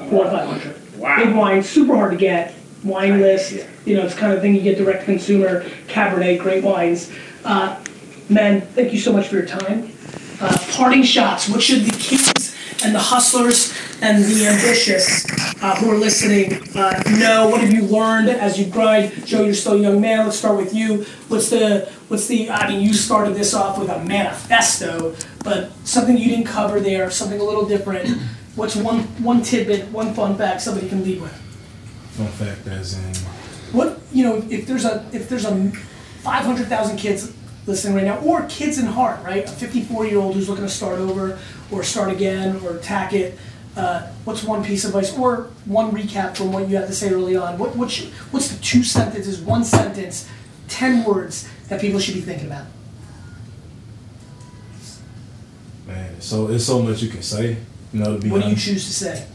[0.09, 0.97] Four or 500.
[0.97, 1.23] Wow.
[1.23, 2.53] Big wine, super hard to get.
[2.85, 5.63] Wine list, you know, it's the kind of thing you get direct consumer.
[5.87, 7.11] Cabernet, great wines.
[7.43, 7.83] Uh,
[8.29, 9.91] men, thank you so much for your time.
[10.39, 11.49] Uh, parting shots.
[11.49, 15.25] What should the kids and the hustlers and the ambitious
[15.63, 17.49] uh, who are listening uh, know?
[17.49, 19.25] What have you learned as you grind?
[19.25, 20.25] Joe, you're still a young man.
[20.25, 21.05] Let's start with you.
[21.27, 22.51] What's the what's the?
[22.51, 27.09] I mean, you started this off with a manifesto, but something you didn't cover there,
[27.09, 28.09] something a little different.
[28.55, 31.44] What's one one tidbit, one fun fact somebody can leave with?
[32.17, 33.15] Fun fact as in
[33.77, 35.71] What you know, if there's a if there's a
[36.21, 37.33] five hundred thousand kids
[37.67, 39.43] listening right now, or kids in heart, right?
[39.43, 41.39] A fifty-four year old who's looking to start over,
[41.71, 43.37] or start again, or tack it.
[43.75, 47.11] Uh, what's one piece of advice, or one recap from what you had to say
[47.11, 47.57] early on?
[47.57, 50.29] What what's what's the two sentences, one sentence,
[50.67, 52.67] ten words that people should be thinking about?
[55.87, 57.57] man, so it's so much you can say.
[57.93, 59.27] You know, to be What do you choose to say?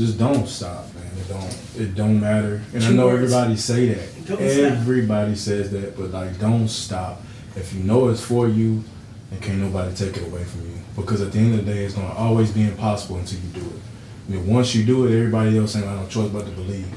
[0.00, 1.04] Just don't stop, man.
[1.18, 2.62] It don't it don't matter.
[2.72, 3.32] And I know words.
[3.32, 4.26] everybody say that.
[4.26, 4.72] Don't stop.
[4.72, 7.20] everybody says that, but like don't stop.
[7.54, 8.82] If you know it's for you,
[9.30, 10.78] then can't nobody take it away from you.
[10.96, 13.60] Because at the end of the day, it's gonna always be impossible until you do
[13.60, 13.80] it.
[14.28, 16.88] I mean, once you do it, everybody else ain't got no choice but to believe.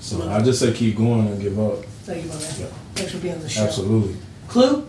[0.00, 1.84] So I just say keep going and give up.
[2.02, 2.54] Thank you, my man.
[2.58, 2.66] Yeah.
[2.94, 3.64] Thanks for being on the show.
[3.64, 4.16] Absolutely.
[4.48, 4.88] Clue?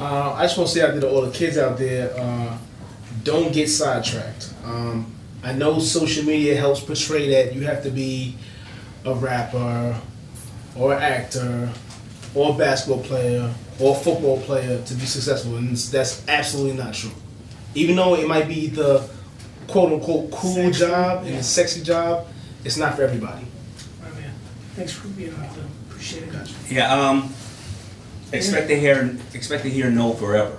[0.00, 2.56] Uh, I just want to say out there to all the kids out there, uh,
[3.22, 4.52] don't get sidetracked.
[4.64, 5.12] Um,
[5.42, 8.36] I know social media helps portray that you have to be
[9.04, 10.00] a rapper
[10.76, 11.70] or actor
[12.34, 17.10] or basketball player or football player to be successful, and that's absolutely not true.
[17.74, 19.08] Even though it might be the
[19.66, 21.36] quote unquote cool Sexy, job and yeah.
[21.38, 22.26] the sexy job,
[22.64, 23.44] it's not for everybody.
[24.00, 24.32] My man.
[24.74, 25.62] Thanks for being on, Clue.
[25.88, 26.52] Appreciate it.
[26.70, 26.94] yeah.
[26.94, 27.32] Um,
[28.32, 30.56] expect to hear expect to hear no forever.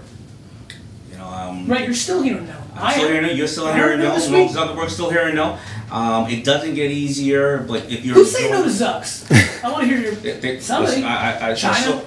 [1.11, 1.27] You know.
[1.27, 2.62] Um, Right, you're still here now.
[2.76, 3.30] I'm still hearing no.
[3.34, 4.13] You're still I hearing no.
[4.15, 4.51] this Mark.
[4.51, 5.57] Zuckerberg's still hearing no.
[5.91, 9.30] Um, it doesn't get easier, but if you're Who's saying no to Zucks?
[9.63, 10.11] I want to hear your.
[10.15, 10.97] They- they- Somebody.
[10.97, 11.76] listen, I, I, I, China?
[11.76, 12.01] saw,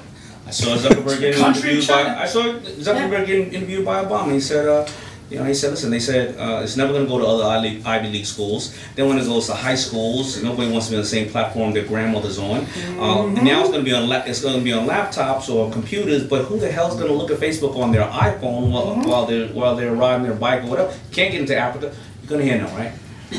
[0.47, 2.09] I saw Zuckerberg getting interviewed China?
[2.15, 2.23] by.
[2.23, 4.33] I saw Zuckerberg getting interviewed by Obama.
[4.33, 4.87] He said, uh,
[5.31, 7.45] you know, he said, listen, they said uh, it's never going to go to other
[7.45, 8.77] Ivy Ivy League schools.
[8.95, 11.73] Then when it goes to high schools, nobody wants to be on the same platform
[11.73, 12.65] their grandmother's on.
[12.99, 15.71] Uh, now it's going to be on la- it's going to be on laptops or
[15.73, 16.25] computers.
[16.25, 19.49] But who the hell's going to look at Facebook on their iPhone while, while they're
[19.49, 20.95] while they're riding their bike or whatever?
[21.13, 21.95] Can't get into Africa.
[22.23, 22.93] You're going to hear no, right?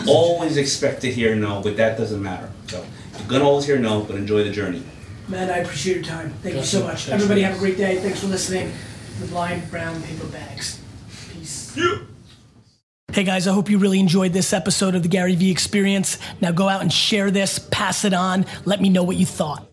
[0.08, 2.50] Always expect to hear no, but that doesn't matter.
[2.68, 2.86] So
[3.18, 4.84] you're going to always hear no, but enjoy the journey.
[5.30, 6.32] Man, I appreciate your time.
[6.44, 7.10] Thank you so much.
[7.10, 7.98] Everybody have a great day.
[8.00, 8.72] Thanks for listening.
[9.20, 10.80] The Blind Brown Paper Bags.
[11.78, 12.00] Peace.
[13.12, 16.18] Hey guys, I hope you really enjoyed this episode of the Gary Vee Experience.
[16.42, 19.68] Now go out and share this, pass it on, let me know what you thought.